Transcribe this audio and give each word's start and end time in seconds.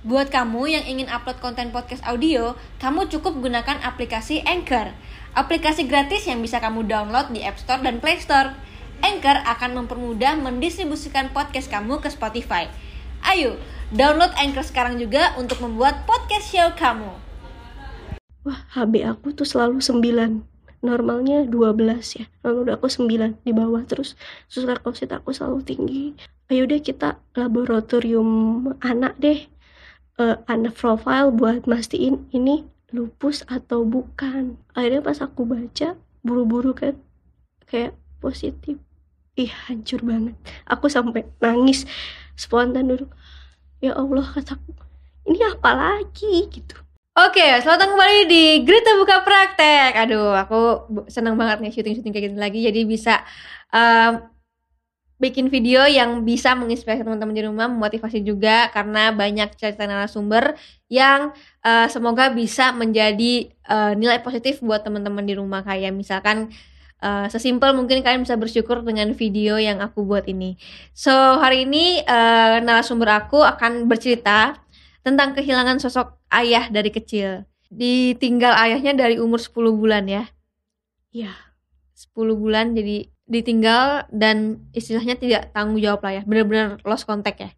Buat 0.00 0.32
kamu 0.32 0.64
yang 0.64 0.84
ingin 0.88 1.12
upload 1.12 1.44
konten 1.44 1.76
podcast 1.76 2.00
audio, 2.08 2.56
kamu 2.80 3.12
cukup 3.12 3.36
gunakan 3.36 3.84
aplikasi 3.84 4.40
Anchor. 4.48 4.96
Aplikasi 5.36 5.84
gratis 5.84 6.24
yang 6.24 6.40
bisa 6.40 6.56
kamu 6.56 6.88
download 6.88 7.28
di 7.36 7.44
App 7.44 7.60
Store 7.60 7.84
dan 7.84 8.00
Play 8.00 8.16
Store. 8.16 8.56
Anchor 9.04 9.44
akan 9.44 9.84
mempermudah 9.84 10.40
mendistribusikan 10.40 11.28
podcast 11.36 11.68
kamu 11.68 12.00
ke 12.00 12.08
Spotify. 12.08 12.72
Ayo, 13.28 13.60
download 13.92 14.32
Anchor 14.40 14.64
sekarang 14.64 14.96
juga 14.96 15.36
untuk 15.36 15.60
membuat 15.60 16.08
podcast 16.08 16.48
show 16.48 16.72
kamu. 16.80 17.12
Wah, 18.48 18.60
HB 18.72 19.04
aku 19.04 19.36
tuh 19.36 19.44
selalu 19.44 19.84
9. 19.84 20.80
Normalnya 20.80 21.44
12 21.44 21.76
ya. 22.16 22.24
Lalu 22.40 22.72
udah 22.72 22.80
aku 22.80 22.88
9 22.88 23.44
di 23.44 23.52
bawah 23.52 23.84
terus 23.84 24.16
sus 24.48 24.64
leukosit 24.64 25.12
aku 25.12 25.36
selalu 25.36 25.60
tinggi. 25.60 26.16
Ayo 26.48 26.64
deh 26.64 26.80
kita 26.80 27.20
laboratorium 27.36 28.64
anak 28.80 29.20
deh 29.20 29.59
uh, 30.20 30.72
profile 30.76 31.32
buat 31.32 31.64
mastiin 31.64 32.28
ini 32.36 32.68
lupus 32.92 33.42
atau 33.48 33.88
bukan. 33.88 34.60
Akhirnya 34.76 35.00
pas 35.00 35.18
aku 35.24 35.48
baca 35.48 35.96
buru-buru 36.20 36.76
kan 36.76 36.94
kayak 37.64 37.96
positif. 38.20 38.76
Ih 39.38 39.50
hancur 39.70 40.04
banget. 40.04 40.36
Aku 40.68 40.92
sampai 40.92 41.24
nangis 41.40 41.88
spontan 42.36 42.92
dulu. 42.92 43.08
Ya 43.80 43.96
Allah 43.96 44.26
kataku 44.28 44.76
ini 45.24 45.40
apa 45.40 45.70
lagi? 45.72 46.50
Gitu. 46.52 46.76
Oke, 47.16 47.42
selamat 47.60 47.78
datang 47.80 47.90
kembali 47.96 48.18
di 48.30 48.44
Grita 48.62 48.94
Buka 48.96 49.26
Praktek. 49.26 49.92
Aduh, 49.98 50.30
aku 50.36 50.88
senang 51.10 51.34
banget 51.34 51.58
nih 51.58 51.72
syuting-syuting 51.74 52.12
kayak 52.14 52.24
gini 52.30 52.38
lagi. 52.38 52.60
Jadi 52.62 52.80
bisa 52.86 53.24
um, 53.74 54.24
bikin 55.20 55.52
video 55.52 55.84
yang 55.84 56.24
bisa 56.24 56.56
menginspirasi 56.56 57.04
teman-teman 57.04 57.36
di 57.36 57.44
rumah, 57.44 57.68
memotivasi 57.68 58.24
juga 58.24 58.72
karena 58.72 59.12
banyak 59.12 59.52
cerita 59.54 59.84
narasumber 59.84 60.56
yang 60.88 61.36
uh, 61.60 61.86
semoga 61.92 62.32
bisa 62.32 62.72
menjadi 62.72 63.52
uh, 63.68 63.92
nilai 63.92 64.24
positif 64.24 64.64
buat 64.64 64.80
teman-teman 64.80 65.22
di 65.28 65.36
rumah 65.36 65.60
kayak 65.60 65.92
misalkan 65.92 66.48
uh, 67.04 67.28
sesimpel 67.28 67.76
mungkin 67.76 68.00
kalian 68.00 68.24
bisa 68.24 68.40
bersyukur 68.40 68.80
dengan 68.80 69.12
video 69.12 69.60
yang 69.60 69.84
aku 69.84 70.08
buat 70.08 70.24
ini. 70.24 70.56
So, 70.96 71.12
hari 71.12 71.68
ini 71.68 72.00
uh, 72.00 72.64
narasumber 72.64 73.12
aku 73.12 73.44
akan 73.44 73.92
bercerita 73.92 74.56
tentang 75.04 75.36
kehilangan 75.36 75.84
sosok 75.84 76.16
ayah 76.32 76.72
dari 76.72 76.88
kecil. 76.88 77.44
Ditinggal 77.68 78.56
ayahnya 78.56 78.96
dari 78.96 79.20
umur 79.20 79.40
10 79.40 79.52
bulan 79.76 80.08
ya. 80.08 80.24
Iya. 81.12 81.36
10 82.16 82.16
bulan 82.40 82.72
jadi 82.72 83.12
ditinggal 83.30 84.10
dan 84.10 84.66
istilahnya 84.74 85.14
tidak 85.14 85.54
tanggung 85.54 85.78
jawab 85.78 86.02
lah 86.02 86.20
ya. 86.20 86.22
Benar-benar 86.26 86.82
lost 86.82 87.06
contact 87.06 87.38
ya? 87.38 87.50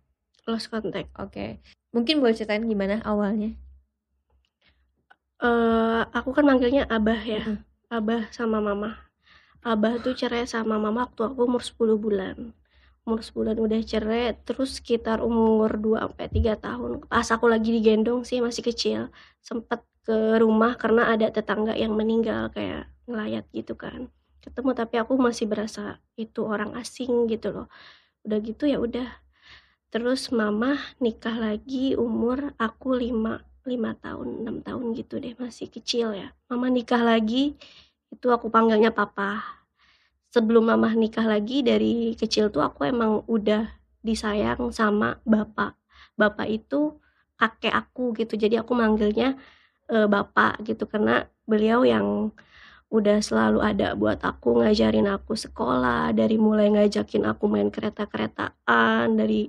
Lost 0.44 0.68
contact. 0.68 1.08
Oke. 1.16 1.32
Okay. 1.32 1.50
mungkin 1.92 2.24
boleh 2.24 2.32
ceritain 2.32 2.64
gimana 2.64 3.04
awalnya? 3.04 3.52
Uh, 5.40 6.08
aku 6.12 6.32
kan 6.36 6.44
manggilnya 6.44 6.88
abah 6.88 7.20
ya. 7.24 7.42
Mm 7.42 7.56
-hmm. 7.56 7.58
abah 7.88 8.22
sama 8.32 8.60
mama. 8.60 9.00
Abah 9.64 10.00
tuh 10.00 10.12
cerai 10.12 10.44
sama 10.44 10.76
mama 10.76 11.08
waktu 11.08 11.24
aku 11.24 11.48
umur 11.48 11.64
10 11.64 11.96
bulan. 11.96 12.36
Umur 13.02 13.20
sebulan 13.24 13.58
udah 13.58 13.80
cerai 13.82 14.36
terus 14.46 14.78
sekitar 14.78 15.18
umur 15.24 15.74
2 15.74 15.98
sampai 15.98 16.26
3 16.30 16.54
tahun. 16.62 16.90
Pas 17.08 17.28
aku 17.32 17.48
lagi 17.50 17.74
digendong 17.74 18.22
sih 18.22 18.38
masih 18.38 18.62
kecil 18.62 19.00
sempet 19.42 19.82
ke 20.02 20.38
rumah 20.38 20.74
karena 20.78 21.14
ada 21.14 21.30
tetangga 21.30 21.74
yang 21.78 21.94
meninggal 21.94 22.50
kayak 22.50 22.90
ngelayat 23.06 23.46
gitu 23.54 23.74
kan 23.78 24.10
ketemu 24.42 24.70
tapi 24.74 24.94
aku 24.98 25.14
masih 25.16 25.46
berasa 25.46 26.02
itu 26.18 26.42
orang 26.42 26.74
asing 26.74 27.30
gitu 27.30 27.54
loh. 27.54 27.66
Udah 28.26 28.38
gitu 28.42 28.66
ya 28.66 28.82
udah. 28.82 29.08
Terus 29.92 30.34
mama 30.34 30.76
nikah 30.98 31.36
lagi 31.38 31.94
umur 31.94 32.56
aku 32.58 32.98
lima 32.98 33.44
lima 33.62 33.94
tahun 33.94 34.42
enam 34.42 34.58
tahun 34.66 34.98
gitu 34.98 35.22
deh 35.22 35.38
masih 35.38 35.70
kecil 35.70 36.12
ya. 36.18 36.34
Mama 36.50 36.66
nikah 36.66 37.00
lagi 37.00 37.54
itu 38.10 38.26
aku 38.28 38.50
panggilnya 38.50 38.90
papa. 38.90 39.40
Sebelum 40.32 40.68
mama 40.68 40.90
nikah 40.96 41.24
lagi 41.28 41.62
dari 41.62 42.16
kecil 42.18 42.48
tuh 42.50 42.64
aku 42.64 42.88
emang 42.88 43.22
udah 43.30 43.68
disayang 44.02 44.74
sama 44.74 45.22
bapak. 45.22 45.78
Bapak 46.18 46.48
itu 46.50 46.98
kakek 47.38 47.74
aku 47.74 48.14
gitu 48.18 48.38
jadi 48.38 48.62
aku 48.62 48.72
manggilnya 48.74 49.34
e, 49.90 50.06
bapak 50.06 50.62
gitu 50.62 50.86
karena 50.86 51.26
beliau 51.42 51.82
yang 51.82 52.30
udah 52.92 53.24
selalu 53.24 53.64
ada 53.64 53.96
buat 53.96 54.20
aku 54.20 54.60
ngajarin 54.60 55.08
aku 55.08 55.32
sekolah 55.32 56.12
dari 56.12 56.36
mulai 56.36 56.68
ngajakin 56.68 57.24
aku 57.24 57.48
main 57.48 57.72
kereta-keretaan 57.72 59.16
dari 59.16 59.48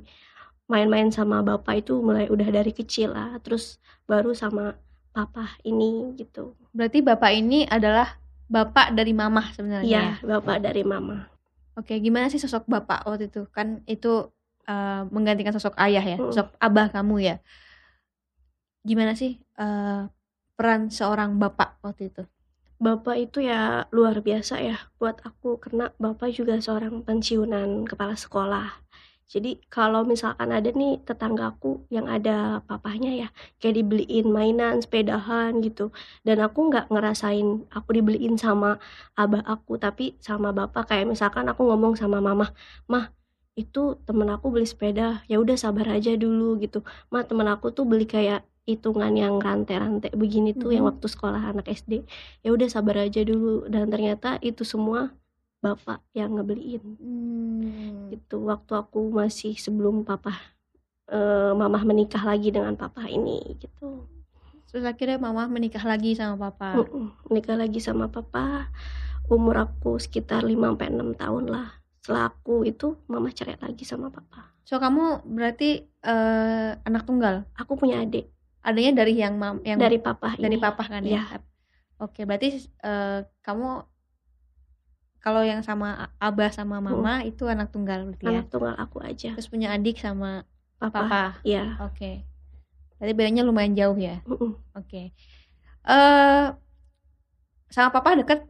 main-main 0.71 1.11
sama 1.11 1.43
bapak 1.43 1.83
itu 1.83 1.99
mulai 1.99 2.31
udah 2.31 2.47
dari 2.47 2.71
kecil 2.71 3.11
lah 3.11 3.35
terus 3.43 3.83
baru 4.07 4.31
sama 4.31 4.79
papa 5.11 5.59
ini 5.67 6.15
gitu. 6.15 6.55
Berarti 6.71 7.03
bapak 7.03 7.31
ini 7.35 7.67
adalah 7.67 8.15
bapak 8.47 8.95
dari 8.95 9.11
mama 9.11 9.51
sebenarnya 9.51 9.91
iya 9.91 10.05
bapak 10.23 10.63
dari 10.63 10.87
mama. 10.87 11.27
Oke 11.75 11.99
gimana 11.99 12.31
sih 12.31 12.39
sosok 12.39 12.63
bapak 12.71 13.03
waktu 13.03 13.27
itu? 13.27 13.43
Kan 13.51 13.83
itu 13.91 14.31
uh, 14.71 15.03
menggantikan 15.11 15.51
sosok 15.51 15.75
ayah 15.83 16.01
ya 16.01 16.15
hmm. 16.15 16.31
sosok 16.31 16.47
abah 16.63 16.87
kamu 16.95 17.27
ya. 17.27 17.35
Gimana 18.87 19.19
sih 19.19 19.35
uh, 19.59 20.07
peran 20.55 20.87
seorang 20.87 21.35
bapak 21.35 21.83
waktu 21.83 22.07
itu 22.07 22.23
Bapak 22.81 23.15
itu 23.29 23.45
ya 23.45 23.85
luar 23.93 24.19
biasa 24.25 24.59
ya 24.59 24.77
buat 24.97 25.21
aku 25.23 25.61
karena 25.61 25.93
bapak 26.01 26.33
juga 26.33 26.57
seorang 26.59 27.05
pensiunan 27.05 27.85
kepala 27.85 28.17
sekolah. 28.17 28.81
Jadi 29.29 29.57
kalau 29.71 30.05
misalkan 30.05 30.53
ada 30.53 30.69
nih 30.69 31.01
tetanggaku 31.07 31.87
yang 31.89 32.05
ada 32.11 32.61
papahnya 32.69 33.11
ya 33.17 33.27
kayak 33.57 33.81
dibeliin 33.81 34.29
mainan, 34.29 34.81
sepedahan 34.83 35.57
gitu. 35.65 35.89
Dan 36.27 36.43
aku 36.45 36.69
nggak 36.69 36.91
ngerasain 36.93 37.65
aku 37.73 37.89
dibeliin 37.97 38.35
sama 38.37 38.77
abah 39.17 39.41
aku 39.47 39.79
tapi 39.81 40.17
sama 40.21 40.51
bapak 40.53 40.89
kayak 40.91 41.09
misalkan 41.09 41.47
aku 41.49 41.65
ngomong 41.65 41.97
sama 41.97 42.19
mama, 42.21 42.53
"Mah, 42.91 43.09
itu 43.57 43.97
temen 44.05 44.29
aku 44.33 44.49
beli 44.53 44.65
sepeda, 44.69 45.21
ya 45.31 45.37
udah 45.41 45.55
sabar 45.57 45.87
aja 45.97 46.13
dulu 46.17 46.57
gitu. 46.61 46.81
Mah, 47.13 47.23
temen 47.25 47.47
aku 47.49 47.69
tuh 47.73 47.85
beli 47.89 48.05
kayak 48.09 48.45
hitungan 48.63 49.11
yang 49.11 49.43
rantai-rantai 49.43 50.15
begini 50.15 50.55
tuh 50.55 50.71
yang 50.71 50.87
waktu 50.87 51.03
sekolah 51.03 51.51
anak 51.51 51.67
SD 51.67 52.07
ya 52.47 52.49
udah 52.55 52.67
sabar 52.71 53.03
aja 53.03 53.19
dulu. 53.23 53.67
Dan 53.67 53.91
ternyata 53.91 54.39
itu 54.39 54.63
semua 54.63 55.11
bapak 55.63 56.03
yang 56.15 56.35
ngebeliin. 56.35 56.83
Hmm. 56.99 58.11
itu 58.11 58.35
waktu 58.35 58.71
aku 58.75 59.15
masih 59.15 59.55
sebelum 59.55 60.03
papa 60.03 60.35
uh, 61.07 61.55
mama 61.55 61.79
menikah 61.87 62.23
lagi 62.23 62.51
dengan 62.51 62.75
papa 62.75 63.07
ini 63.07 63.59
gitu. 63.59 64.07
Terus 64.67 64.83
akhirnya 64.83 65.21
mama 65.21 65.47
menikah 65.47 65.83
lagi 65.83 66.15
sama 66.15 66.35
papa? 66.51 66.79
Uh 66.79 66.87
-uh, 66.87 67.07
menikah 67.31 67.55
lagi 67.55 67.79
sama 67.79 68.11
papa. 68.11 68.71
Umur 69.31 69.55
aku 69.55 70.03
sekitar 70.03 70.43
5 70.43 70.51
sampai 70.51 70.87
enam 70.91 71.15
tahun 71.15 71.47
lah. 71.47 71.79
Setelah 72.03 72.35
aku 72.35 72.67
itu 72.67 72.99
mama 73.07 73.31
cerai 73.31 73.55
lagi 73.63 73.87
sama 73.87 74.11
papa. 74.11 74.51
So 74.67 74.79
kamu 74.83 75.23
berarti 75.23 75.87
uh, 76.03 76.75
anak 76.83 77.07
tunggal? 77.07 77.47
Aku 77.55 77.79
punya 77.79 78.03
adik 78.03 78.33
adanya 78.63 79.03
dari 79.03 79.13
yang 79.19 79.35
mam 79.35 79.59
yang 79.67 79.77
dari 79.77 79.99
papa 79.99 80.39
dari 80.39 80.55
ini. 80.55 80.63
papa 80.63 80.83
kan 80.87 81.03
ya, 81.03 81.19
ya. 81.27 81.39
oke 81.99 82.23
berarti 82.23 82.63
uh, 82.81 83.27
kamu 83.43 83.83
kalau 85.23 85.43
yang 85.43 85.63
sama 85.63 86.11
abah 86.19 86.51
sama 86.51 86.79
mama 86.79 87.23
hmm. 87.23 87.31
itu 87.31 87.43
anak 87.47 87.71
tunggal 87.71 88.07
berarti 88.07 88.25
anak 88.27 88.47
ya? 88.47 88.51
tunggal 88.51 88.75
aku 88.79 88.97
aja 89.03 89.35
terus 89.35 89.51
punya 89.51 89.75
adik 89.75 89.99
sama 89.99 90.47
papa, 90.79 90.99
papa. 91.03 91.23
ya 91.43 91.75
oke 91.83 91.95
okay. 91.95 92.15
berarti 92.99 93.13
bedanya 93.15 93.43
lumayan 93.43 93.75
jauh 93.75 93.95
ya 93.99 94.23
uh 94.23 94.31
-uh. 94.31 94.51
oke 94.55 94.55
okay. 94.79 95.05
uh, 95.87 96.55
sama 97.67 97.91
papa 97.91 98.19
deket 98.19 98.47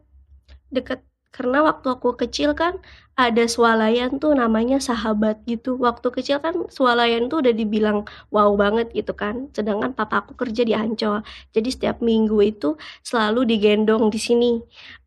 deket 0.70 1.02
karena 1.34 1.66
waktu 1.66 1.90
aku 1.90 2.14
kecil 2.14 2.54
kan 2.54 2.78
ada 3.14 3.46
swalayan 3.46 4.18
tuh 4.18 4.34
namanya 4.34 4.82
sahabat 4.82 5.46
gitu. 5.46 5.78
Waktu 5.78 6.10
kecil 6.10 6.42
kan 6.42 6.66
swalayan 6.66 7.30
tuh 7.30 7.46
udah 7.46 7.54
dibilang 7.54 8.02
wow 8.34 8.50
banget 8.58 8.90
gitu 8.90 9.14
kan. 9.14 9.50
Sedangkan 9.54 9.94
papa 9.94 10.26
aku 10.26 10.34
kerja 10.34 10.66
di 10.66 10.74
Ancol. 10.74 11.22
Jadi 11.54 11.68
setiap 11.70 12.02
minggu 12.02 12.34
itu 12.42 12.74
selalu 13.06 13.46
digendong 13.46 14.10
di 14.10 14.18
sini. 14.18 14.52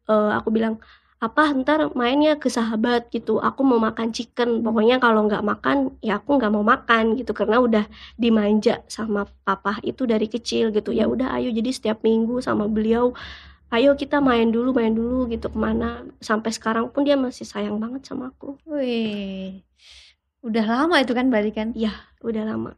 Uh, 0.07 0.31
aku 0.39 0.55
bilang 0.55 0.79
apa 1.17 1.49
ntar 1.49 1.91
mainnya 1.99 2.39
ke 2.39 2.47
sahabat 2.47 3.11
gitu. 3.11 3.43
Aku 3.43 3.67
mau 3.67 3.81
makan 3.81 4.15
chicken. 4.15 4.63
Pokoknya 4.63 5.03
kalau 5.03 5.27
nggak 5.27 5.43
makan 5.43 5.77
ya 5.99 6.23
aku 6.23 6.39
nggak 6.39 6.53
mau 6.55 6.63
makan 6.63 7.19
gitu. 7.19 7.35
Karena 7.35 7.59
udah 7.59 7.85
dimanja 8.15 8.87
sama 8.87 9.27
papa 9.43 9.83
itu 9.83 10.07
dari 10.07 10.31
kecil 10.31 10.71
gitu. 10.71 10.95
Ya 10.95 11.11
udah 11.11 11.35
ayo. 11.35 11.51
Jadi 11.51 11.75
setiap 11.75 12.07
minggu 12.07 12.39
sama 12.39 12.71
beliau 12.71 13.11
ayo 13.73 13.93
kita 13.99 14.23
main 14.23 14.47
dulu 14.47 14.71
main 14.71 14.95
dulu 14.95 15.27
gitu 15.27 15.51
ke 15.51 15.57
mana? 15.59 16.07
Sampai 16.23 16.55
sekarang 16.55 16.91
pun 16.91 17.03
dia 17.03 17.19
masih 17.19 17.43
sayang 17.43 17.77
banget 17.77 18.07
sama 18.07 18.31
aku. 18.31 18.55
Wih 18.67 19.63
udah 20.45 20.65
lama 20.65 20.95
itu 21.03 21.11
kan 21.11 21.27
berarti 21.27 21.51
kan? 21.51 21.67
Ya 21.75 21.91
udah 22.23 22.43
lama. 22.47 22.71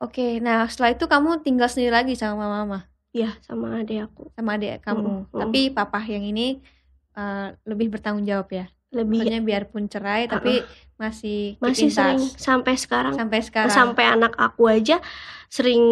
Oke 0.00 0.40
nah 0.40 0.64
setelah 0.66 0.96
itu 0.96 1.04
kamu 1.04 1.44
tinggal 1.44 1.68
sendiri 1.68 1.92
lagi 1.92 2.14
sama 2.16 2.48
mama? 2.48 2.88
Iya 3.12 3.36
sama 3.44 3.84
adik 3.84 4.08
aku. 4.08 4.32
Sama 4.32 4.56
adik 4.56 4.80
kamu. 4.80 5.04
Mm 5.04 5.22
-hmm. 5.28 5.40
tapi 5.44 5.60
papa 5.68 6.00
yang 6.08 6.24
ini 6.24 6.64
uh, 7.14 7.52
lebih 7.68 7.92
bertanggung 7.92 8.24
jawab 8.24 8.48
ya? 8.50 8.66
Lebih 8.92 9.24
Maksudnya 9.24 9.40
biarpun 9.44 9.84
cerai 9.88 10.28
tapi 10.28 10.60
masih 11.02 11.58
masih 11.58 11.86
in 11.86 11.90
sering 11.90 12.20
sampai 12.38 12.74
sekarang 12.78 13.12
sampai 13.12 13.40
sekarang. 13.42 13.74
sampai 13.74 14.04
anak 14.06 14.32
aku 14.38 14.70
aja 14.70 15.02
sering 15.48 15.82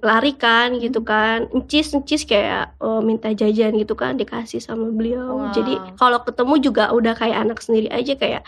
lari 0.00 0.32
kan 0.34 0.78
gitu 0.78 1.02
Hmm. 1.02 1.08
kan 1.08 1.38
encis 1.50 1.90
encis 1.92 2.22
kayak 2.22 2.78
eh, 2.78 3.00
minta 3.02 3.28
jajan 3.30 3.74
gitu 3.74 3.92
kan 3.92 4.14
dikasih 4.14 4.62
sama 4.62 4.88
beliau 4.88 5.50
jadi 5.50 5.74
Wow. 5.76 5.94
kalau 5.98 6.18
ketemu 6.22 6.54
juga 6.62 6.84
udah 6.90 7.12
kayak 7.12 7.38
anak 7.42 7.58
sendiri 7.60 7.90
aja 7.90 8.14
kayak 8.14 8.42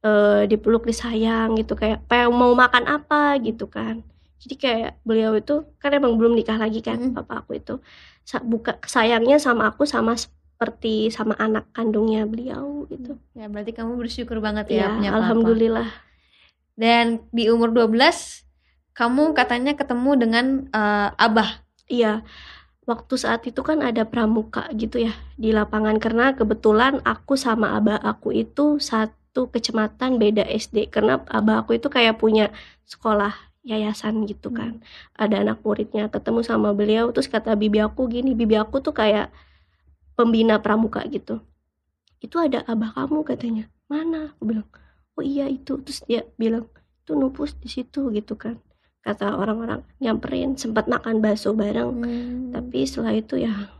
eh, 0.00 0.42
dipeluk 0.46 0.86
disayang 0.86 1.58
gitu 1.58 1.74
kayak 1.74 2.06
"Pe, 2.06 2.30
mau 2.30 2.54
makan 2.54 2.86
apa 2.86 3.36
gitu 3.42 3.66
kan 3.66 4.06
jadi 4.38 4.54
kayak 4.54 4.90
beliau 5.02 5.34
itu 5.34 5.66
kan 5.76 5.90
emang 5.90 6.14
belum 6.14 6.32
nikah 6.32 6.54
lagi 6.56 6.78
kan 6.78 6.96
Mm. 6.96 7.12
papa 7.12 7.42
aku 7.42 7.58
itu 7.58 7.74
buka 8.42 8.78
sayangnya 8.86 9.36
sama 9.36 9.68
aku 9.68 9.82
sama 9.84 10.14
seperti 10.56 11.12
sama 11.12 11.36
anak 11.36 11.68
kandungnya 11.76 12.24
beliau 12.24 12.88
gitu 12.88 13.20
Ya 13.36 13.44
berarti 13.52 13.76
kamu 13.76 14.00
bersyukur 14.00 14.40
banget 14.40 14.72
ya, 14.72 14.88
ya 14.88 14.96
punya 14.96 15.10
papa. 15.12 15.20
alhamdulillah 15.20 15.88
Dan 16.72 17.20
di 17.28 17.52
umur 17.52 17.76
12 17.76 18.40
kamu 18.96 19.36
katanya 19.36 19.76
ketemu 19.76 20.10
dengan 20.16 20.46
eh, 20.72 21.08
abah. 21.20 21.60
Iya, 21.92 22.24
waktu 22.88 23.14
saat 23.20 23.44
itu 23.44 23.60
kan 23.60 23.84
ada 23.84 24.08
pramuka 24.08 24.66
gitu 24.74 24.96
ya 25.02 25.12
di 25.36 25.52
lapangan 25.52 26.00
karena 26.00 26.32
kebetulan 26.32 26.98
aku 27.04 27.36
sama 27.36 27.76
abah 27.76 28.00
aku 28.00 28.32
itu 28.32 28.80
satu 28.80 29.52
kecamatan 29.52 30.16
beda 30.16 30.42
SD 30.48 30.88
karena 30.88 31.20
abah 31.28 31.62
aku 31.62 31.76
itu 31.78 31.92
kayak 31.92 32.16
punya 32.18 32.50
sekolah 32.88 33.36
yayasan 33.66 34.24
gitu 34.30 34.48
kan. 34.54 34.80
Ada 35.18 35.42
anak 35.44 35.60
muridnya 35.66 36.08
ketemu 36.08 36.40
sama 36.46 36.70
beliau 36.72 37.10
terus 37.14 37.28
kata 37.28 37.52
bibi 37.58 37.82
aku 37.84 38.08
gini, 38.08 38.32
bibi 38.32 38.56
aku 38.56 38.80
tuh 38.80 38.94
kayak 38.96 39.28
pembina 40.16 40.58
pramuka 40.58 41.04
gitu. 41.06 41.40
Itu 42.18 42.40
ada 42.40 42.64
abah 42.66 42.96
kamu 42.96 43.22
katanya. 43.22 43.64
Mana? 43.86 44.34
Aku 44.34 44.48
bilang, 44.48 44.66
"Oh 45.14 45.22
iya 45.22 45.46
itu." 45.46 45.78
Terus 45.84 46.00
dia 46.08 46.24
bilang, 46.34 46.66
"Itu 47.04 47.14
nupus 47.14 47.54
di 47.60 47.68
situ." 47.70 48.08
gitu 48.10 48.34
kan. 48.34 48.58
Kata 49.04 49.38
orang-orang 49.38 49.86
nyamperin 50.02 50.58
sempat 50.58 50.90
makan 50.90 51.22
bakso 51.22 51.54
bareng 51.54 51.90
Hmm. 52.02 52.50
tapi 52.50 52.82
setelah 52.82 53.14
itu 53.14 53.38
ya 53.38 53.70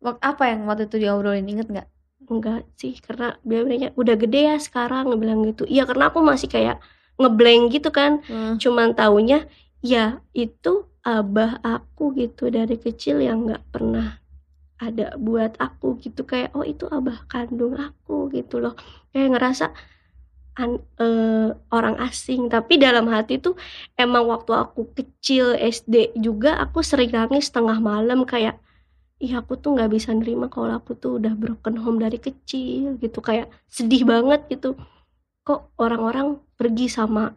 Wak- 0.00 0.20
apa 0.24 0.52
yang 0.52 0.64
waktu 0.64 0.88
itu 0.88 0.96
diobrolin 1.00 1.44
inget 1.44 1.68
nggak? 1.68 1.88
enggak 2.24 2.64
sih 2.80 2.96
karena 3.04 3.36
dia 3.44 3.60
bilangnya 3.68 3.90
udah 4.00 4.16
gede 4.16 4.48
ya 4.48 4.56
sekarang 4.56 5.12
bilang 5.20 5.44
gitu 5.44 5.68
iya 5.68 5.84
karena 5.84 6.08
aku 6.08 6.24
masih 6.24 6.48
kayak 6.48 6.80
ngeblank 7.20 7.68
gitu 7.76 7.92
kan 7.92 8.24
Hmm. 8.24 8.56
cuman 8.56 8.96
taunya 8.96 9.44
ya 9.84 10.24
itu 10.32 10.88
abah 11.04 11.60
aku 11.60 12.16
gitu 12.16 12.48
dari 12.48 12.80
kecil 12.80 13.20
yang 13.20 13.44
nggak 13.44 13.68
pernah 13.68 14.23
ada 14.86 15.06
buat 15.26 15.52
aku 15.66 15.86
gitu 16.04 16.20
kayak 16.30 16.50
oh 16.56 16.64
itu 16.72 16.84
abah 16.96 17.18
kandung 17.30 17.74
aku 17.86 18.28
gitu 18.36 18.54
loh. 18.64 18.74
Kayak 19.12 19.28
ngerasa 19.38 19.64
an- 20.62 20.84
eh, 21.02 21.48
orang 21.74 21.96
asing. 22.06 22.46
Tapi 22.54 22.78
dalam 22.78 23.06
hati 23.10 23.34
tuh 23.42 23.54
emang 23.98 24.24
waktu 24.30 24.52
aku 24.54 24.80
kecil 24.94 25.54
SD 25.58 26.14
juga 26.18 26.50
aku 26.62 26.78
sering 26.90 27.10
nangis 27.14 27.50
tengah 27.54 27.78
malam 27.82 28.22
kayak 28.26 28.56
Ih 29.22 29.32
aku 29.40 29.54
tuh 29.56 29.78
nggak 29.78 29.90
bisa 29.96 30.10
nerima 30.12 30.46
kalau 30.52 30.74
aku 30.76 30.92
tuh 30.98 31.22
udah 31.22 31.32
broken 31.38 31.78
home 31.80 31.98
dari 32.02 32.18
kecil 32.20 32.98
gitu. 33.00 33.18
Kayak 33.24 33.48
sedih 33.70 34.02
banget 34.04 34.40
gitu. 34.52 34.76
Kok 35.46 35.76
orang-orang 35.80 36.40
pergi 36.58 36.86
sama 36.88 37.32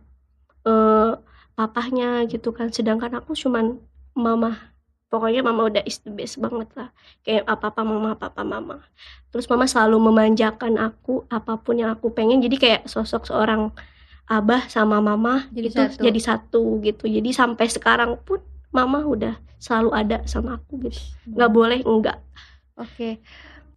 eh 0.68 1.12
papahnya 1.58 2.28
gitu 2.32 2.50
kan. 2.58 2.70
Sedangkan 2.76 3.14
aku 3.20 3.32
cuman 3.38 3.80
mama 4.18 4.77
pokoknya 5.08 5.42
mama 5.44 5.68
udah 5.72 5.84
is 5.88 6.00
the 6.04 6.12
best 6.12 6.38
banget 6.40 6.68
lah. 6.76 6.90
Kayak 7.24 7.48
apa 7.48 7.72
apa 7.72 7.82
mama 7.84 8.16
apa 8.16 8.28
apa 8.32 8.44
mama. 8.44 8.84
Terus 9.32 9.48
mama 9.48 9.64
selalu 9.68 9.98
memanjakan 10.12 10.76
aku 10.80 11.24
apa 11.32 11.60
pun 11.60 11.80
yang 11.80 11.92
aku 11.92 12.12
pengen. 12.12 12.44
Jadi 12.44 12.56
kayak 12.60 12.82
sosok 12.88 13.28
seorang 13.28 13.72
abah 14.28 14.68
sama 14.68 15.00
mama 15.00 15.48
Jadi 15.56 15.68
itu 15.72 15.80
satu. 15.80 16.00
jadi 16.04 16.20
satu 16.20 16.64
gitu. 16.84 17.08
Jadi 17.08 17.30
sampai 17.32 17.68
sekarang 17.72 18.20
pun 18.28 18.44
mama 18.76 19.08
udah 19.08 19.40
selalu 19.58 19.90
ada 19.96 20.18
sama 20.28 20.60
aku 20.60 20.92
gitu. 20.92 21.00
Nggak 21.26 21.52
boleh 21.52 21.80
enggak 21.88 22.18
Oke. 22.78 23.18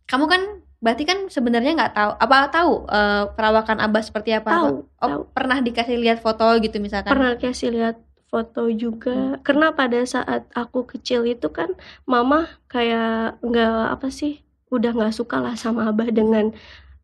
Kamu 0.04 0.26
kan 0.28 0.42
berarti 0.82 1.04
kan 1.08 1.30
sebenarnya 1.30 1.72
nggak 1.78 1.94
tahu. 1.94 2.10
Apa 2.18 2.36
tahu 2.50 2.72
eh, 2.90 3.24
perawakan 3.32 3.78
abah 3.80 4.02
seperti 4.04 4.34
apa? 4.36 4.50
tahu 4.50 4.66
Oh, 5.00 5.08
tahu. 5.08 5.20
pernah 5.32 5.62
dikasih 5.62 5.96
lihat 5.96 6.18
foto 6.20 6.44
gitu 6.60 6.76
misalkan. 6.82 7.14
pernah 7.14 7.32
kasih 7.38 7.70
lihat 7.72 7.96
foto 8.30 8.60
juga 8.82 9.10
karena 9.46 9.66
pada 9.74 9.98
saat 10.14 10.42
aku 10.54 10.78
kecil 10.92 11.20
itu 11.26 11.46
kan 11.58 11.70
mama 12.06 12.46
kayak 12.72 13.38
nggak 13.42 13.74
apa 13.94 14.08
sih 14.18 14.32
udah 14.74 14.90
nggak 14.96 15.14
suka 15.18 15.36
lah 15.44 15.54
sama 15.58 15.80
abah 15.90 16.08
dengan 16.18 16.44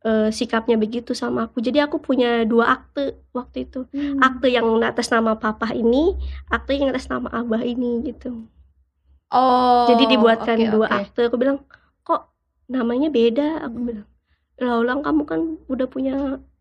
eh, 0.07 0.29
sikapnya 0.39 0.77
begitu 0.85 1.13
sama 1.23 1.39
aku 1.51 1.59
jadi 1.67 1.79
aku 1.87 1.99
punya 2.07 2.29
dua 2.51 2.65
akte 2.77 3.01
waktu 3.39 3.57
itu 3.67 3.79
Hmm. 3.95 4.19
akte 4.27 4.47
yang 4.57 4.67
atas 4.91 5.09
nama 5.15 5.33
papa 5.43 5.69
ini 5.75 6.15
akte 6.55 6.73
yang 6.79 6.91
atas 6.95 7.07
nama 7.13 7.29
abah 7.41 7.63
ini 7.67 7.89
gitu 8.09 8.47
Oh. 9.35 9.87
jadi 9.91 10.05
dibuatkan 10.15 10.59
oke, 10.59 10.71
dua 10.75 10.87
oke. 10.87 10.97
akte 11.03 11.21
aku 11.27 11.37
bilang 11.43 11.59
kok 12.07 12.31
namanya 12.71 13.09
beda 13.11 13.43
aku 13.67 13.77
Hmm. 13.77 13.87
bilang 13.89 14.07
lah 14.63 14.75
ulang 14.83 15.01
kamu 15.07 15.23
kan 15.31 15.41
udah 15.69 15.87
punya 15.91 16.15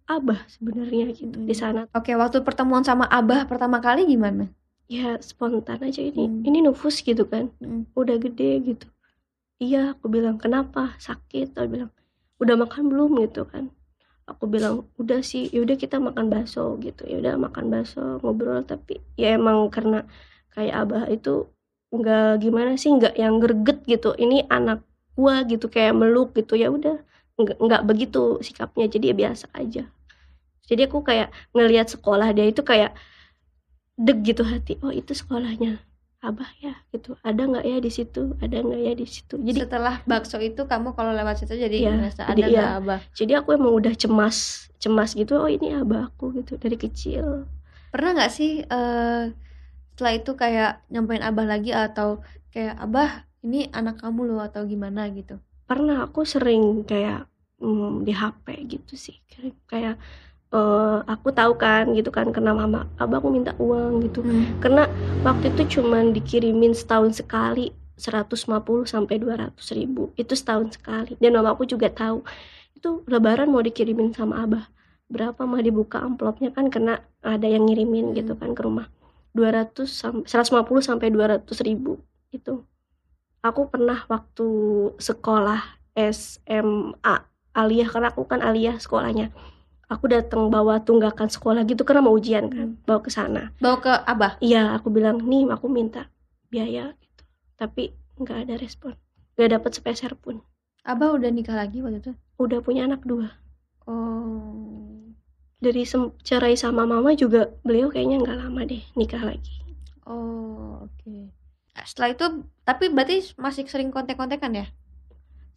abah 0.05 0.45
sebenarnya 0.45 1.09
gitu 1.13 1.33
di 1.41 1.53
Hmm. 1.53 1.61
sana. 1.61 1.81
Oke, 1.93 2.13
waktu 2.13 2.45
pertemuan 2.45 2.85
sama 2.85 3.09
abah 3.09 3.49
pertama 3.49 3.81
kali 3.81 4.05
gimana? 4.05 4.49
ya 4.85 5.17
spontan 5.17 5.81
aja 5.81 6.01
ini. 6.01 6.29
Hmm. 6.29 6.45
ini 6.45 6.61
nufus 6.61 7.01
gitu 7.01 7.25
kan. 7.25 7.49
Hmm. 7.57 7.89
udah 7.97 8.21
gede 8.21 8.61
gitu. 8.61 8.87
Iya 9.57 9.97
aku 9.97 10.11
bilang 10.11 10.37
kenapa? 10.37 10.93
Sakit. 11.01 11.57
Aku 11.57 11.67
bilang 11.71 11.89
udah 12.37 12.55
makan 12.59 12.93
belum? 12.93 13.17
Gitu 13.25 13.49
kan. 13.49 13.73
Aku 14.29 14.45
bilang 14.45 14.85
udah 15.01 15.25
sih 15.25 15.49
yaudah 15.49 15.73
kita 15.79 15.97
makan 15.97 16.29
bakso. 16.29 16.77
Gitu. 16.77 17.01
Ya 17.09 17.17
udah 17.17 17.33
makan 17.39 17.73
bakso 17.73 18.21
ngobrol. 18.21 18.61
Tapi 18.61 19.01
ya 19.17 19.33
emang 19.33 19.73
karena 19.73 20.05
kayak 20.53 20.75
abah 20.85 21.03
itu 21.09 21.49
nggak 21.89 22.45
gimana 22.45 22.77
sih 22.77 22.93
nggak 22.93 23.15
yang 23.17 23.41
greget 23.41 23.81
gitu. 23.89 24.13
Ini 24.13 24.45
anak 24.53 24.85
gua 25.17 25.41
gitu. 25.49 25.65
Kayak 25.71 25.97
meluk 25.97 26.37
gitu. 26.37 26.59
Ya 26.59 26.69
udah 26.69 27.01
nggak 27.41 27.83
begitu 27.89 28.37
sikapnya. 28.45 28.85
Jadi 28.85 29.09
ya 29.09 29.15
biasa 29.17 29.49
aja 29.55 29.89
jadi 30.69 30.81
aku 30.89 30.99
kayak 31.05 31.29
ngelihat 31.55 31.87
sekolah 31.93 32.33
dia 32.35 32.45
itu 32.49 32.61
kayak 32.65 32.91
deg 33.95 34.17
gitu 34.27 34.43
hati. 34.43 34.73
Oh 34.83 34.91
itu 34.91 35.11
sekolahnya 35.15 35.79
abah 36.25 36.49
ya 36.63 36.73
gitu. 36.93 37.15
Ada 37.21 37.41
nggak 37.49 37.65
ya 37.69 37.77
di 37.85 37.91
situ? 37.93 38.21
Ada 38.41 38.57
nggak 38.65 38.81
ya 38.81 38.93
di 38.97 39.05
situ? 39.05 39.35
Jadi 39.37 39.59
Setelah 39.61 39.95
bakso 40.09 40.37
itu 40.41 40.61
kamu 40.65 40.97
kalau 40.97 41.11
lewat 41.13 41.35
situ 41.41 41.53
jadi 41.53 41.77
ngerasa 41.85 42.21
jadi 42.29 42.41
ada 42.41 42.47
nggak 42.55 42.71
abah? 42.81 43.01
jadi 43.13 43.31
aku 43.39 43.49
emang 43.57 43.73
udah 43.79 43.93
cemas 43.93 44.37
cemas 44.81 45.13
gitu. 45.13 45.37
Oh 45.37 45.49
ini 45.49 45.67
abah 45.77 46.09
aku 46.11 46.33
gitu 46.41 46.57
dari 46.57 46.77
kecil. 46.81 47.45
Pernah 47.93 48.09
nggak 48.17 48.31
sih 48.37 48.51
eh 48.65 49.23
setelah 49.95 50.13
itu 50.19 50.31
kayak 50.41 50.71
nyampein 50.91 51.23
abah 51.23 51.45
lagi 51.47 51.71
atau 51.71 52.19
kayak 52.53 52.75
abah 52.83 53.09
ini 53.45 53.69
anak 53.71 54.01
kamu 54.03 54.21
loh 54.33 54.41
atau 54.43 54.61
gimana 54.67 55.07
gitu? 55.13 55.39
pernah 55.69 56.05
aku 56.05 56.21
sering 56.25 56.85
kayak 56.85 57.25
mm, 57.61 58.05
di 58.05 58.13
HP 58.13 58.45
gitu 58.69 58.93
sih. 58.97 59.17
Kayak, 59.69 59.97
eh, 60.55 60.97
aku 61.11 61.27
tahu 61.35 61.53
kan 61.59 61.91
gitu 61.97 62.09
kan 62.15 62.31
karena 62.31 62.51
mama 62.55 62.87
abah 62.95 63.17
aku 63.19 63.29
minta 63.29 63.51
uang 63.59 63.99
gitu. 64.07 64.23
Hmm. 64.23 64.55
karena 64.63 64.83
waktu 65.27 65.51
itu 65.51 65.79
cuman 65.79 66.15
dikirimin 66.15 66.71
setahun 66.71 67.19
sekali 67.19 67.75
150 67.99 68.83
sampai 68.87 69.15
200 69.23 69.55
ribu. 69.71 70.11
Itu 70.19 70.35
setahun 70.35 70.75
sekali. 70.75 71.15
Dan 71.19 71.35
mama 71.39 71.55
aku 71.55 71.63
juga 71.63 71.87
tahu 71.87 72.27
itu 72.75 73.03
lebaran 73.07 73.47
mau 73.47 73.63
dikirimin 73.63 74.11
sama 74.11 74.43
abah. 74.43 74.67
Berapa 75.07 75.47
mah 75.47 75.63
dibuka 75.63 76.03
amplopnya? 76.03 76.51
Kan 76.51 76.67
karena 76.67 76.99
ada 77.23 77.47
yang 77.47 77.63
ngirimin 77.67 78.11
Hmm. 78.11 78.15
gitu 78.19 78.33
kan 78.35 78.51
ke 78.51 78.61
rumah. 78.63 78.91
200 79.35 79.91
sampai 79.91 80.23
150 80.27 80.79
sampai 80.79 81.11
200 81.11 81.59
ribu 81.67 81.99
itu 82.31 82.63
aku 83.43 83.67
pernah 83.67 84.07
waktu 84.07 84.47
sekolah 84.95 85.59
SMA 85.91 87.15
aliyah 87.51 87.87
karena 87.91 88.07
aku 88.15 88.23
kan 88.23 88.39
aliyah 88.39 88.79
sekolahnya 88.79 89.35
aku 89.85 90.09
datang 90.09 90.49
bawa 90.49 90.81
tunggakan 90.81 91.29
sekolah 91.29 91.61
gitu 91.65 91.85
karena 91.85 92.01
mau 92.01 92.15
ujian 92.15 92.49
kan 92.49 92.73
Hmm. 92.73 92.85
bawa 92.85 92.99
ke 93.05 93.11
sana 93.13 93.53
Bawa 93.61 93.77
ke 93.81 93.91
abah. 93.91 94.33
Iya, 94.41 94.73
aku 94.77 94.89
bilang 94.89 95.21
nih 95.21 95.45
aku 95.51 95.69
minta 95.69 96.09
biaya 96.49 96.93
gitu. 96.97 97.23
Tapi 97.57 97.93
nggak 98.17 98.37
ada 98.47 98.55
respon. 98.57 98.97
Nggak 99.35 99.49
dapat 99.59 99.71
sepeser 99.75 100.13
pun. 100.17 100.41
Abah 100.85 101.17
udah 101.17 101.29
nikah 101.29 101.57
lagi 101.57 101.81
waktu 101.81 101.99
itu? 102.01 102.13
Udah 102.37 102.61
punya 102.61 102.85
anak 102.85 103.03
dua. 103.03 103.33
Oh. 103.85 105.13
Dari 105.61 105.85
cerai 106.21 106.53
sama 106.57 106.85
mama 106.85 107.13
juga 107.17 107.49
beliau 107.65 107.89
kayaknya 107.89 108.21
nggak 108.21 108.37
lama 108.37 108.61
deh 108.65 108.83
nikah 108.93 109.21
lagi. 109.21 109.61
Oh, 110.05 110.85
oke. 110.85 111.33
Setelah 111.85 112.13
itu 112.13 112.25
tapi 112.63 112.89
berarti 112.93 113.33
masih 113.35 113.65
sering 113.65 113.89
kontek-kontekan 113.89 114.53
ya? 114.53 114.65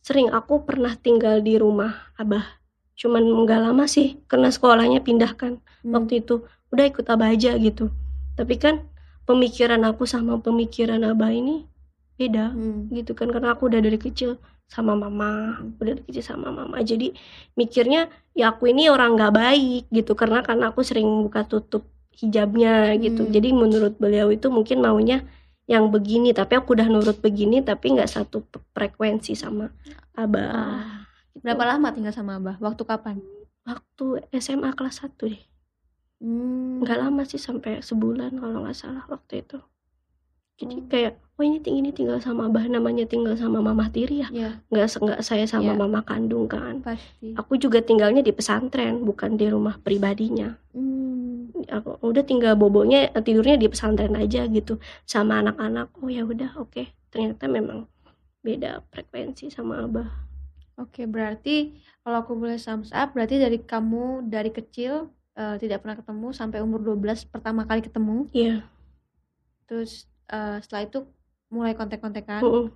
Sering 0.01 0.33
aku 0.33 0.65
pernah 0.65 0.97
tinggal 0.97 1.45
di 1.45 1.61
rumah 1.61 2.11
abah. 2.17 2.58
Cuman 2.99 3.23
nggak 3.23 3.61
lama 3.63 3.87
sih 3.87 4.19
karena 4.27 4.51
sekolahnya 4.51 5.01
pindahkan 5.01 5.63
Hmm. 5.87 5.95
waktu 5.95 6.21
itu. 6.21 6.43
Udah 6.69 6.85
ikut 6.85 7.07
abah 7.07 7.31
aja 7.31 7.55
gitu. 7.57 7.89
Tapi 8.35 8.59
kan 8.59 8.83
pemikiran 9.25 9.81
aku 9.87 10.05
sama 10.05 10.37
pemikiran 10.37 11.01
abah 11.03 11.31
ini 11.31 11.65
beda. 12.19 12.51
Hmm. 12.51 12.91
gitu 12.91 13.15
kan 13.15 13.31
karena 13.31 13.55
aku 13.55 13.71
udah 13.71 13.79
dari 13.79 13.95
kecil 13.95 14.43
sama 14.67 14.93
mama 14.93 15.55
udah 15.79 15.95
dari 15.95 16.03
kecil 16.03 16.25
sama 16.27 16.51
mama 16.51 16.83
jadi 16.83 17.15
mikirnya 17.55 18.11
ya 18.35 18.51
aku 18.51 18.67
ini 18.67 18.91
orang 18.91 19.15
nggak 19.15 19.31
baik 19.33 19.85
gitu 19.89 20.13
karena 20.13 20.43
karena 20.43 20.75
aku 20.75 20.83
sering 20.83 21.07
buka 21.23 21.47
tutup 21.47 21.87
hijabnya 22.13 22.91
gitu 22.99 23.23
Hmm. 23.23 23.31
jadi 23.31 23.49
menurut 23.55 23.95
beliau 23.97 24.29
itu 24.29 24.51
mungkin 24.51 24.83
maunya 24.83 25.23
yang 25.65 25.89
begini 25.89 26.35
tapi 26.35 26.59
aku 26.59 26.75
udah 26.75 26.91
nurut 26.91 27.23
begini 27.23 27.63
tapi 27.63 27.95
nggak 27.95 28.11
satu 28.11 28.43
frekuensi 28.75 29.39
sama 29.39 29.71
abah 30.13 30.51
Ah. 30.51 31.08
Berapa 31.41 31.65
lama 31.65 31.89
tinggal 31.91 32.13
sama 32.13 32.37
Abah? 32.37 32.57
Waktu 32.59 32.83
kapan? 32.85 33.19
waktu 33.69 34.25
SMA 34.33 34.73
kelas 34.73 35.05
1 35.05 35.29
deh 35.29 35.45
Hmm. 36.19 36.81
nggak 36.81 36.99
lama 36.99 37.23
sih 37.23 37.37
sampai 37.37 37.79
sebulan 37.79 38.35
kalau 38.35 38.65
nggak 38.65 38.75
salah 38.75 39.05
waktu 39.07 39.45
itu 39.45 39.61
jadi 40.59 40.75
Oh. 40.75 40.87
kayak 40.89 41.13
oh 41.39 41.45
ini 41.45 41.63
ini 41.63 41.95
tinggal 41.95 42.19
sama 42.19 42.51
abah 42.51 42.67
namanya 42.67 43.07
tinggal 43.07 43.39
sama 43.39 43.63
mama 43.63 43.87
tiri 43.87 44.27
ya 44.27 44.29
Ya, 44.35 44.51
nggak 44.67 44.99
nggak 44.99 45.21
saya 45.23 45.47
sama 45.47 45.71
Iya. 45.71 45.79
mama 45.79 46.01
kandung 46.03 46.51
kan 46.51 46.83
pasti. 46.83 47.39
aku 47.39 47.55
juga 47.55 47.79
tinggalnya 47.79 48.19
di 48.19 48.35
pesantren 48.35 49.07
bukan 49.07 49.39
di 49.39 49.47
rumah 49.47 49.79
pribadinya 49.79 50.59
Hmm. 50.75 51.55
aku 51.71 52.03
udah 52.03 52.25
tinggal 52.27 52.59
bobonya 52.59 53.15
eh, 53.15 53.23
tidurnya 53.23 53.55
di 53.55 53.71
pesantren 53.71 54.19
aja 54.19 54.43
gitu 54.49 54.83
sama 55.07 55.39
anak-anak 55.39 55.95
oh 56.03 56.11
ya 56.11 56.27
udah 56.27 56.59
oke 56.59 56.83
ternyata 57.15 57.47
memang 57.47 57.87
beda 58.43 58.83
frekuensi 58.91 59.55
sama 59.55 59.87
abah 59.87 60.09
Oke, 60.79 61.03
berarti 61.15 61.51
kalau 62.03 62.17
aku 62.23 62.33
boleh 62.41 62.57
thumbs 62.65 62.91
up, 62.95 63.09
berarti 63.15 63.37
dari 63.45 63.59
kamu 63.71 64.31
dari 64.35 64.51
kecil 64.59 64.93
eh, 65.41 65.55
tidak 65.63 65.79
pernah 65.83 65.97
ketemu 66.01 66.29
sampai 66.41 66.59
umur 66.67 66.81
12 66.87 67.21
pertama 67.33 67.63
kali 67.69 67.81
ketemu. 67.87 68.31
iya 68.33 68.63
Terus 69.69 69.93
eh, 70.33 70.57
setelah 70.63 70.83
itu 70.89 70.99
mulai 71.55 71.73
kontek-kontekan. 71.79 72.43
Mm-mm. 72.45 72.67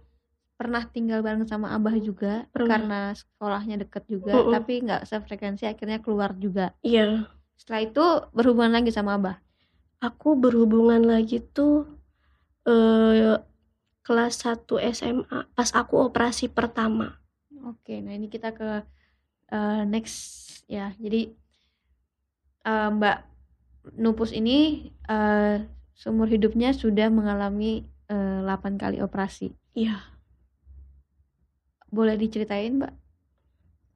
Pernah 0.60 0.82
tinggal 0.94 1.20
bareng 1.26 1.42
sama 1.50 1.74
Abah 1.74 1.96
juga 1.98 2.46
Pernah. 2.54 2.70
karena 2.70 3.00
sekolahnya 3.18 3.76
deket 3.82 4.04
juga, 4.06 4.34
Mm-mm. 4.38 4.52
tapi 4.54 4.72
nggak 4.86 5.02
sefrekuensi 5.10 5.64
akhirnya 5.66 5.98
keluar 6.04 6.30
juga. 6.38 6.70
iya 6.82 7.26
Setelah 7.58 7.80
itu 7.86 8.04
berhubungan 8.36 8.72
lagi 8.78 8.90
sama 8.94 9.18
Abah. 9.18 9.36
aku 10.02 10.28
berhubungan 10.42 11.02
lagi 11.12 11.38
tuh 11.56 11.74
eh 12.68 13.34
kelas 14.06 14.34
1 14.44 14.74
SMA 14.82 15.38
pas 15.56 15.70
aku 15.80 15.94
operasi 16.08 16.46
pertama 16.50 17.06
Oke, 17.62 18.02
nah 18.02 18.12
ini 18.14 18.26
kita 18.26 18.50
ke 18.54 18.82
eh, 19.52 19.82
next 19.86 20.16
ya. 20.66 20.90
Jadi 20.98 21.30
eh, 22.66 22.88
Mbak 22.90 23.18
Nupus 23.98 24.30
ini 24.34 24.90
eh, 25.06 25.62
seumur 25.94 26.26
hidupnya 26.26 26.74
sudah 26.74 27.08
mengalami 27.10 27.86
eh, 28.10 28.38
8 28.42 28.78
kali 28.78 28.98
operasi. 28.98 29.54
iya 29.78 30.02
Boleh 31.92 32.16
diceritain, 32.16 32.80
Mbak? 32.80 33.02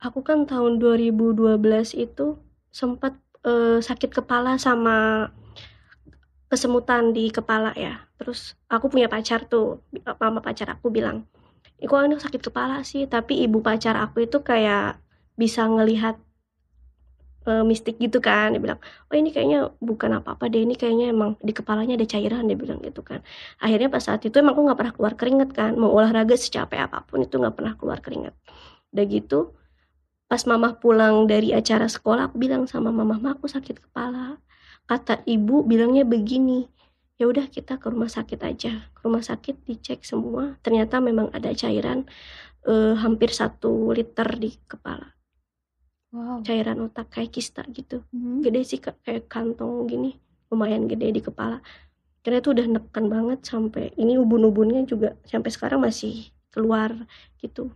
aku 0.00 0.20
kan 0.20 0.44
tahun 0.44 0.78
2012 0.78 1.96
itu 1.96 2.36
sempat 2.68 3.16
eh, 3.46 3.80
sakit 3.80 4.10
kepala 4.12 4.60
sama 4.60 5.28
kesemutan 6.46 7.10
di 7.10 7.32
kepala 7.32 7.72
ya. 7.74 8.06
Terus 8.20 8.54
aku 8.70 8.92
punya 8.92 9.10
pacar 9.10 9.44
tuh, 9.48 9.82
mama 10.20 10.40
pacar 10.40 10.70
aku 10.72 10.88
bilang, 10.92 11.26
"Ih, 11.82 11.86
kok 11.90 12.00
ini 12.06 12.16
sakit 12.16 12.42
kepala 12.48 12.82
sih?" 12.90 13.04
Tapi 13.14 13.44
ibu 13.44 13.58
pacar 13.64 13.94
aku 14.04 14.24
itu 14.26 14.38
kayak 14.44 15.00
bisa 15.40 15.62
ngelihat 15.68 16.16
eh, 17.46 17.62
mistik 17.70 17.96
gitu 18.02 18.18
kan. 18.18 18.46
Dia 18.54 18.60
bilang, 18.64 18.80
"Oh, 19.08 19.14
ini 19.14 19.30
kayaknya 19.34 19.70
bukan 19.78 20.10
apa-apa 20.18 20.50
deh, 20.50 20.66
ini 20.66 20.74
kayaknya 20.74 21.14
emang 21.14 21.38
di 21.38 21.52
kepalanya 21.54 21.94
ada 21.98 22.06
cairan." 22.08 22.42
Dia 22.50 22.58
bilang 22.58 22.78
gitu 22.82 23.00
kan. 23.06 23.20
Akhirnya 23.62 23.88
pas 23.94 24.02
saat 24.02 24.20
itu 24.26 24.34
emang 24.42 24.58
aku 24.58 24.62
nggak 24.66 24.78
pernah 24.80 24.94
keluar 24.96 25.14
keringet 25.14 25.50
kan. 25.54 25.72
Mau 25.78 25.90
olahraga 25.94 26.34
secapek 26.34 26.80
apa 26.90 27.06
pun 27.06 27.22
itu 27.22 27.34
nggak 27.38 27.54
pernah 27.54 27.72
keluar 27.78 27.98
keringet. 28.02 28.34
Udah 28.92 29.04
gitu, 29.06 29.38
pas 30.30 30.42
mama 30.50 30.74
pulang 30.82 31.26
dari 31.30 31.54
acara 31.54 31.86
sekolah, 31.86 32.32
aku 32.32 32.36
bilang 32.42 32.66
sama 32.66 32.90
mama, 32.90 33.14
"Ma, 33.22 33.30
aku 33.38 33.46
sakit 33.46 33.76
kepala." 33.90 34.38
Kata 34.86 35.22
ibu 35.26 35.62
bilangnya 35.66 36.02
begini, 36.06 36.66
ya 37.16 37.24
udah 37.24 37.48
kita 37.48 37.80
ke 37.80 37.86
rumah 37.88 38.08
sakit 38.08 38.40
aja. 38.44 38.72
Ke 38.92 39.00
rumah 39.08 39.24
sakit 39.24 39.64
dicek 39.64 40.04
semua, 40.04 40.60
ternyata 40.60 41.00
memang 41.00 41.32
ada 41.32 41.52
cairan 41.56 42.04
eh, 42.68 42.94
hampir 42.98 43.32
satu 43.32 43.92
liter 43.92 44.28
di 44.36 44.52
kepala. 44.68 45.16
Wow. 46.12 46.40
Cairan 46.44 46.80
otak 46.86 47.12
kayak 47.12 47.32
kista 47.34 47.64
gitu. 47.72 48.04
Mhm. 48.12 48.44
Gede 48.44 48.60
sih 48.64 48.78
kayak 48.80 49.28
kantong 49.28 49.88
gini, 49.88 50.16
lumayan 50.52 50.88
gede 50.88 51.12
di 51.12 51.20
kepala. 51.24 51.60
Karena 52.20 52.42
itu 52.42 52.50
udah 52.52 52.66
neken 52.66 53.06
banget 53.06 53.40
sampai 53.46 53.94
ini 53.94 54.18
ubun-ubunnya 54.18 54.82
juga 54.82 55.14
sampai 55.28 55.50
sekarang 55.52 55.78
masih 55.84 56.30
keluar 56.50 56.90
gitu. 57.38 57.70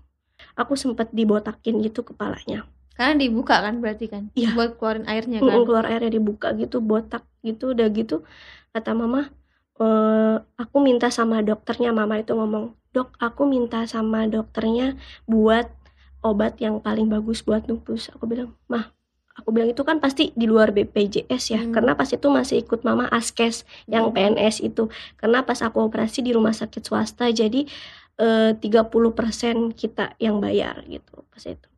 Aku 0.57 0.75
sempet 0.75 1.13
dibotakin 1.13 1.79
gitu 1.85 2.03
kepalanya. 2.03 2.67
Karena 2.97 3.15
dibuka 3.17 3.61
kan 3.61 3.79
berarti 3.79 4.11
kan? 4.11 4.29
Iya. 4.35 4.57
Buat 4.57 4.81
keluarin 4.81 5.07
airnya 5.07 5.39
kan? 5.39 5.65
keluar 5.65 5.85
airnya 5.87 6.11
dibuka 6.11 6.53
gitu 6.57 6.83
botak 6.83 7.25
gitu 7.41 7.73
udah 7.73 7.89
gitu 7.93 8.27
kata 8.75 8.93
mama 8.95 9.31
eh 9.81 10.37
aku 10.61 10.77
minta 10.85 11.09
sama 11.09 11.41
dokternya. 11.41 11.91
Mama 11.97 12.21
itu 12.21 12.33
ngomong 12.37 12.77
dok 12.91 13.15
aku 13.23 13.47
minta 13.47 13.87
sama 13.87 14.27
dokternya 14.27 14.99
buat 15.31 15.71
obat 16.21 16.59
yang 16.61 16.83
paling 16.83 17.07
bagus 17.09 17.41
buat 17.41 17.65
lupus 17.71 18.11
aku 18.13 18.27
bilang 18.29 18.53
mah 18.69 18.93
aku 19.39 19.55
bilang 19.57 19.73
itu 19.73 19.81
kan 19.87 20.03
pasti 20.05 20.35
di 20.37 20.45
luar 20.45 20.69
BPJS 20.75 21.45
ya 21.55 21.61
Hmm. 21.65 21.73
karena 21.73 21.93
pas 21.97 22.11
itu 22.13 22.27
masih 22.29 22.61
ikut 22.61 22.85
mama 22.85 23.09
askes 23.09 23.65
yang 23.89 24.11
Mhm. 24.11 24.15
PNS 24.17 24.57
itu. 24.61 24.91
Karena 25.17 25.41
pas 25.47 25.57
aku 25.65 25.81
operasi 25.81 26.21
di 26.21 26.35
rumah 26.37 26.53
sakit 26.53 26.83
swasta 26.85 27.31
jadi 27.33 27.65
eh, 28.21 28.53
30% 28.61 29.73
kita 29.73 30.13
yang 30.21 30.45
bayar 30.45 30.85
gitu 30.85 31.25
pas 31.33 31.41
itu. 31.47 31.69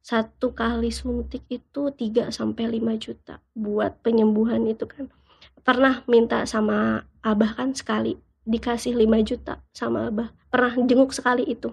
Satu 0.00 0.56
kali 0.56 0.88
suntik 0.88 1.44
itu 1.52 1.92
3 1.92 2.32
sampai 2.32 2.72
5 2.72 2.96
juta 2.96 3.44
buat 3.52 4.00
penyembuhan 4.00 4.64
itu 4.64 4.88
kan 4.88 5.12
pernah 5.62 6.02
minta 6.10 6.44
sama 6.48 7.04
abah 7.20 7.52
kan 7.56 7.76
sekali 7.76 8.16
dikasih 8.48 8.96
5 8.96 9.20
juta 9.22 9.60
sama 9.70 10.08
abah. 10.08 10.32
Pernah 10.50 10.74
jenguk 10.88 11.12
sekali 11.14 11.44
itu. 11.46 11.70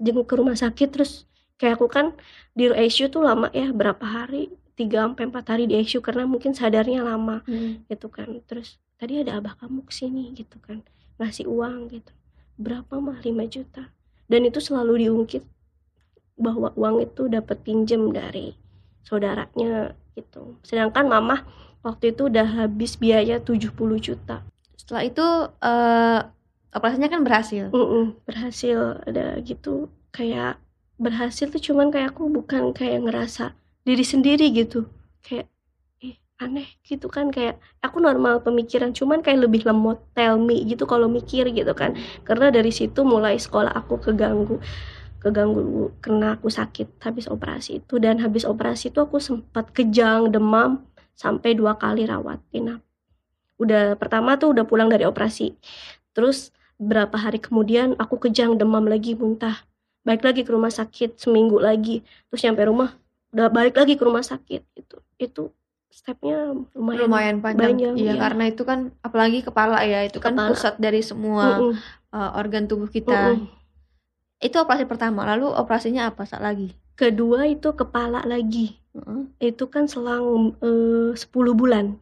Jenguk 0.00 0.26
ke 0.30 0.34
rumah 0.38 0.56
sakit 0.56 0.88
terus 0.90 1.26
kayak 1.58 1.78
aku 1.78 1.86
kan 1.90 2.06
di 2.54 2.66
ICU 2.70 3.10
tuh 3.10 3.22
lama 3.22 3.50
ya 3.54 3.70
berapa 3.70 4.02
hari? 4.02 4.50
3 4.74 5.06
sampai 5.06 5.30
4 5.30 5.50
hari 5.54 5.64
di 5.70 5.78
ICU 5.78 6.02
karena 6.02 6.26
mungkin 6.26 6.50
sadarnya 6.50 7.06
lama 7.06 7.46
Mhm. 7.46 7.86
gitu 7.86 8.10
kan. 8.10 8.42
Terus 8.46 8.82
tadi 8.98 9.22
ada 9.22 9.38
abah 9.38 9.54
kamu 9.58 9.86
ke 9.86 9.92
sini 9.94 10.34
gitu 10.34 10.58
kan. 10.58 10.82
Ngasih 11.22 11.46
uang 11.46 11.94
gitu. 11.94 12.10
Berapa 12.58 12.98
mah? 12.98 13.22
5 13.22 13.46
juta. 13.46 13.94
Dan 14.26 14.46
itu 14.48 14.58
selalu 14.58 15.06
diungkit 15.06 15.46
bahwa 16.34 16.74
uang 16.74 17.06
itu 17.06 17.30
dapat 17.30 17.62
pinjem 17.62 18.10
dari 18.10 18.58
saudaranya 19.06 19.94
gitu. 20.18 20.58
Sedangkan 20.66 21.06
mama 21.06 21.46
waktu 21.84 22.16
itu 22.16 22.32
udah 22.32 22.64
habis 22.64 22.96
biaya 22.96 23.38
70 23.38 24.00
juta. 24.00 24.40
Setelah 24.74 25.02
itu 25.04 25.26
eh 25.60 26.20
operasinya 26.74 27.08
kan 27.12 27.20
berhasil. 27.22 27.70
Mm-mm, 27.70 28.18
berhasil. 28.24 28.98
Ada 29.04 29.38
gitu 29.44 29.92
kayak 30.10 30.58
berhasil 30.96 31.46
tuh 31.52 31.60
cuman 31.60 31.92
kayak 31.92 32.16
aku 32.16 32.26
bukan 32.32 32.72
kayak 32.72 33.04
ngerasa 33.04 33.52
diri 33.84 34.02
sendiri 34.02 34.48
gitu. 34.50 34.88
Kayak 35.20 35.52
ih 36.00 36.16
aneh 36.40 36.66
gitu 36.88 37.06
kan. 37.12 37.28
Kayak 37.28 37.60
aku 37.84 38.00
normal 38.00 38.40
pemikiran 38.40 38.96
cuman 38.96 39.20
kayak 39.20 39.44
lebih 39.44 39.68
lemot 39.68 40.00
tell 40.16 40.40
me 40.40 40.64
gitu 40.64 40.88
kalau 40.88 41.06
mikir 41.06 41.52
gitu 41.52 41.72
kan. 41.76 41.94
Karena 42.24 42.48
dari 42.48 42.72
situ 42.72 43.04
mulai 43.04 43.36
sekolah 43.36 43.76
aku 43.76 44.00
keganggu 44.00 44.58
keganggu 45.24 45.88
karena 46.04 46.36
aku 46.36 46.52
sakit 46.52 47.00
habis 47.00 47.28
operasi 47.28 47.84
itu. 47.84 47.96
Dan 48.00 48.20
habis 48.24 48.44
operasi 48.44 48.92
itu 48.92 49.00
aku 49.00 49.20
sempat 49.20 49.72
kejang 49.72 50.32
demam 50.32 50.84
sampai 51.14 51.54
dua 51.58 51.78
kali 51.78 52.06
rawat 52.06 52.40
inap 52.52 52.80
udah 53.58 53.94
pertama 53.96 54.34
tuh 54.40 54.50
udah 54.54 54.64
pulang 54.66 54.90
dari 54.90 55.06
operasi 55.06 55.54
terus 56.14 56.50
berapa 56.76 57.14
hari 57.14 57.38
kemudian 57.38 57.94
aku 58.02 58.18
kejang 58.18 58.58
demam 58.58 58.82
lagi 58.84 59.14
muntah 59.14 59.62
balik 60.02 60.26
lagi 60.26 60.42
ke 60.42 60.50
rumah 60.52 60.74
sakit 60.74 61.16
seminggu 61.16 61.58
lagi 61.62 62.02
terus 62.28 62.42
nyampe 62.44 62.66
rumah 62.66 62.90
udah 63.32 63.46
balik 63.50 63.74
lagi 63.78 63.94
ke 63.98 64.04
rumah 64.04 64.22
sakit 64.26 64.62
itu 64.74 64.96
itu 65.18 65.42
stepnya 65.90 66.50
lumayan 66.74 67.06
Lumayan 67.06 67.36
panjang. 67.38 67.70
banyak, 67.78 67.92
Iya, 67.94 68.12
iya. 68.18 68.22
karena 68.26 68.42
itu 68.50 68.62
kan 68.66 68.80
apalagi 68.98 69.38
kepala 69.46 69.78
ya, 69.86 70.02
itu 70.02 70.18
kan 70.18 70.34
Kepala. 70.34 70.50
pusat 70.50 70.74
dari 70.82 71.00
semua 71.06 71.46
Mm-mm, 71.62 71.72
eh, 72.10 72.30
organ 72.34 72.64
tubuh 72.66 72.90
kita. 72.90 73.14
mm-mm. 73.14 73.46
Itu 74.42 74.56
operasi 74.62 74.84
pertama, 74.90 75.22
lalu 75.30 75.46
operasinya 75.54 76.02
apa 76.10 76.22
saat 76.26 76.42
lagi? 76.42 76.74
kedua 77.00 77.40
itu 77.50 77.68
kepala 77.80 78.20
lagi 78.32 78.78
Heeh. 78.94 79.20
itu 79.42 79.64
kan 79.66 79.84
selang 79.90 80.54
eh, 80.62 81.10
10 81.18 81.52
bulan. 81.58 81.98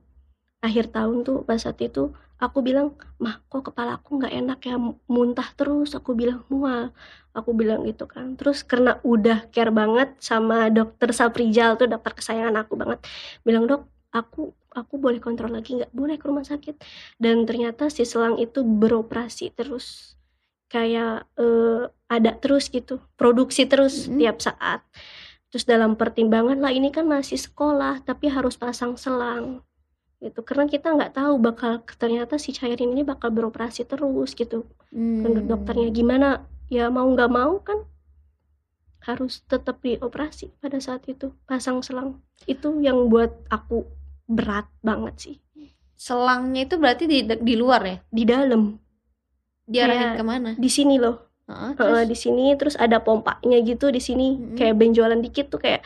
Akhir 0.64 0.90
tahun 0.92 1.25
tuh 1.26 1.42
pas 1.49 1.58
saat 1.61 1.78
itu 1.82 2.12
aku 2.42 2.58
bilang 2.64 2.94
mah 3.22 3.40
kok 3.50 3.72
kepala 3.72 3.99
aku 4.00 4.20
nggak 4.20 4.34
enak 4.34 4.61
ya? 4.68 4.76
Muntah 5.08 5.49
terus. 5.58 5.96
Aku 5.99 6.12
bilang 6.18 6.44
mual 6.52 6.92
aku 7.37 7.50
bilang 7.56 7.84
gitu 7.88 8.04
kan. 8.11 8.37
Terus 8.38 8.62
karena 8.66 9.00
udah 9.04 9.49
care 9.54 9.72
banget 9.72 10.14
sama 10.20 10.68
dokter 10.72 11.11
Saprijal 11.16 11.76
tuh 11.80 11.88
dokter 11.90 12.12
kesayangan 12.18 12.56
aku 12.66 12.75
banget 12.80 13.00
bilang 13.46 13.64
dok 13.70 13.88
aku 14.12 14.52
aku 14.76 14.94
boleh 15.00 15.20
kontrol 15.25 15.52
lagi 15.52 15.76
nggak? 15.80 15.92
Boleh 15.96 16.16
ke 16.20 16.26
rumah 16.28 16.44
sakit. 16.46 16.76
Dan 17.20 17.44
ternyata 17.49 17.88
si 17.92 18.04
selang 18.08 18.37
itu 18.40 18.61
beroperasi 18.64 19.52
terus. 19.56 20.16
Kayak 20.72 21.28
eh, 21.40 21.88
ada 22.08 22.32
terus 22.40 22.68
gitu 22.72 23.00
produksi 23.16 23.64
terus 23.68 24.08
Mhm. 24.08 24.18
tiap 24.20 24.38
saat 24.44 24.80
terus 25.52 25.68
dalam 25.68 25.94
pertimbangan 25.94 26.56
lah 26.59 26.73
ini 26.73 26.88
kan 26.88 27.04
masih 27.04 27.37
sekolah 27.37 28.00
tapi 28.02 28.32
harus 28.32 28.56
pasang 28.56 28.97
selang. 28.97 29.61
Gitu. 30.16 30.40
Karena 30.40 30.64
kita 30.64 30.94
nggak 30.97 31.12
tahu 31.12 31.35
bakal 31.37 31.85
ternyata 32.00 32.40
si 32.40 32.56
cairin 32.56 32.94
ini 32.94 33.04
bakal 33.04 33.28
beroperasi 33.28 33.85
terus 33.85 34.32
gitu. 34.32 34.64
Menurut 34.88 35.44
Hmm. 35.44 35.52
dokternya 35.52 35.92
gimana? 35.92 36.28
Ya 36.73 36.88
mau 36.88 37.04
nggak 37.04 37.28
mau 37.28 37.61
kan 37.61 37.85
harus 39.02 39.42
tetap 39.44 39.82
dioperasi 39.82 40.54
pada 40.62 40.78
saat 40.78 41.04
itu 41.11 41.35
pasang 41.44 41.82
selang. 41.82 42.23
Itu 42.47 42.78
yang 42.80 43.11
buat 43.11 43.35
aku 43.50 43.82
berat 44.30 44.71
banget 44.80 45.14
sih. 45.18 45.37
Selangnya 45.99 46.64
itu 46.64 46.78
berarti 46.78 47.04
di 47.04 47.18
di 47.26 47.54
luar 47.59 47.82
ya? 47.85 47.97
di 48.09 48.23
dalam. 48.25 48.78
Diarahin 49.62 50.14
Kayak 50.14 50.18
ke 50.18 50.25
mana? 50.26 50.50
di 50.59 50.71
sini 50.71 50.99
loh 50.99 51.31
Heeh, 51.78 52.02
terus? 52.02 52.09
di 52.11 52.16
sini 52.25 52.42
terus 52.59 52.76
ada 52.85 52.99
pompanya 53.06 53.56
gitu 53.71 53.87
di 53.97 54.00
sini 54.09 54.26
Mm-mm. 54.38 54.56
kayak 54.59 54.75
benjolan 54.80 55.21
dikit 55.25 55.47
tuh 55.52 55.61
kayak 55.64 55.80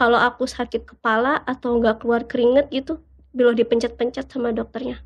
kalau 0.00 0.18
aku 0.28 0.44
sakit 0.56 0.82
kepala 0.90 1.40
atau 1.52 1.68
nggak 1.78 1.96
keluar 2.00 2.22
keringet 2.30 2.66
gitu 2.76 2.92
bilo 3.36 3.52
dipencet-pencet 3.60 4.26
sama 4.32 4.48
dokternya 4.58 4.96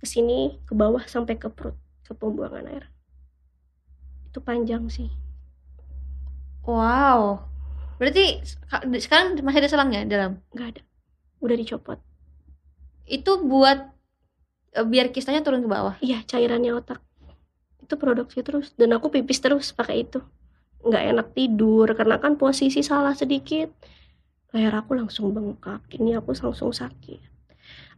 ke 0.00 0.06
sini 0.08 0.56
ke 0.68 0.72
bawah 0.80 1.04
sampai 1.14 1.34
ke 1.42 1.48
perut 1.56 1.76
ke 2.06 2.12
pembuangan 2.20 2.66
air 2.72 2.84
itu 4.28 4.38
panjang 4.44 4.84
sih 4.88 5.08
Wow. 6.68 7.40
Berarti 7.98 8.44
seka- 8.44 8.84
sekarang 9.00 9.26
masih 9.42 9.60
ada 9.64 9.70
selangnya 9.72 10.00
dalam? 10.06 10.32
nggak 10.54 10.68
ada 10.76 10.82
udah 11.44 11.56
dicopot 11.58 11.98
Itu 13.08 13.42
buat 13.50 13.78
eh, 14.78 14.86
biar 14.86 15.06
kistanya 15.14 15.40
turun 15.44 15.64
ke 15.64 15.70
bawah. 15.70 15.94
iya 16.04 16.18
cairannya 16.30 16.72
otak 16.78 17.00
itu 17.88 17.96
produksi 17.96 18.38
terus. 18.46 18.66
Dan 18.76 18.92
aku 18.96 19.08
pipis 19.14 19.40
terus 19.40 19.72
pakai 19.72 20.04
itu. 20.04 20.20
Nggak 20.84 21.04
enak 21.12 21.28
tidur 21.38 21.88
karena 21.98 22.16
kan 22.24 22.36
posisi 22.42 22.80
salah 22.84 23.14
sedikit. 23.16 23.68
Leher 24.54 24.74
aku 24.80 24.92
langsung 25.00 25.32
bengkak. 25.36 25.82
Ini 25.96 26.20
aku 26.20 26.36
langsung 26.36 26.72
sakit. 26.72 27.20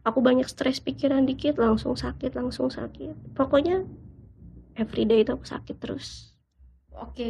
Aku 0.07 0.19
banyak 0.23 0.47
stres 0.49 0.79
pikiran 0.81 1.23
dikit 1.29 1.55
langsung 1.61 1.93
sakit 1.99 2.31
langsung 2.39 2.69
sakit. 2.73 3.37
Pokoknya 3.37 3.85
everyday 4.83 5.23
itu 5.23 5.31
aku 5.35 5.45
sakit 5.47 5.75
terus. 5.79 6.07
Oke. 7.03 7.23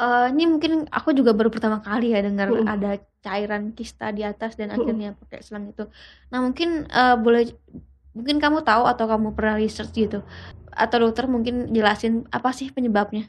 Eh, 0.00 0.24
ini 0.32 0.42
mungkin 0.52 0.72
aku 0.96 1.10
juga 1.18 1.32
baru 1.38 1.48
pertama 1.54 1.78
kali 1.86 2.04
ya 2.14 2.20
dengar 2.26 2.48
Mm-mm. 2.50 2.66
ada 2.72 2.88
cairan 3.24 3.64
kista 3.76 4.04
di 4.16 4.22
atas 4.30 4.52
dan 4.60 4.68
akhirnya 4.76 5.08
pakai 5.20 5.40
selang 5.46 5.66
itu. 5.72 5.82
Nah, 6.32 6.40
mungkin 6.44 6.68
eh, 6.98 7.16
boleh 7.24 7.42
mungkin 8.16 8.40
kamu 8.40 8.64
tahu 8.64 8.88
atau 8.88 9.04
kamu 9.04 9.36
pernah 9.36 9.60
research 9.60 9.92
gitu. 9.92 10.24
Atau 10.72 11.04
dokter 11.04 11.28
mungkin 11.28 11.68
jelasin 11.70 12.24
apa 12.32 12.50
sih 12.50 12.72
penyebabnya? 12.72 13.28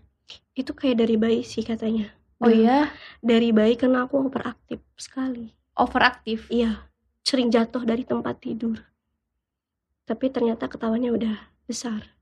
itu 0.58 0.74
kayak 0.74 1.06
dari 1.06 1.16
bayi 1.16 1.46
sih 1.46 1.62
katanya 1.62 2.12
Oh 2.42 2.50
Dan 2.50 2.66
iya, 2.66 2.78
dari 3.22 3.54
bayi 3.54 3.78
karena 3.78 4.04
aku 4.10 4.26
overaktif 4.26 4.82
sekali 4.98 5.54
overaktif. 5.78 6.50
iya 6.50 6.90
sering 7.24 7.48
jatuh 7.48 7.86
dari 7.86 8.04
tempat 8.04 8.42
tidur 8.42 8.76
tapi 10.04 10.32
ternyata 10.32 10.66
ketahuannya 10.66 11.12
udah 11.14 11.36
besar 11.64 12.16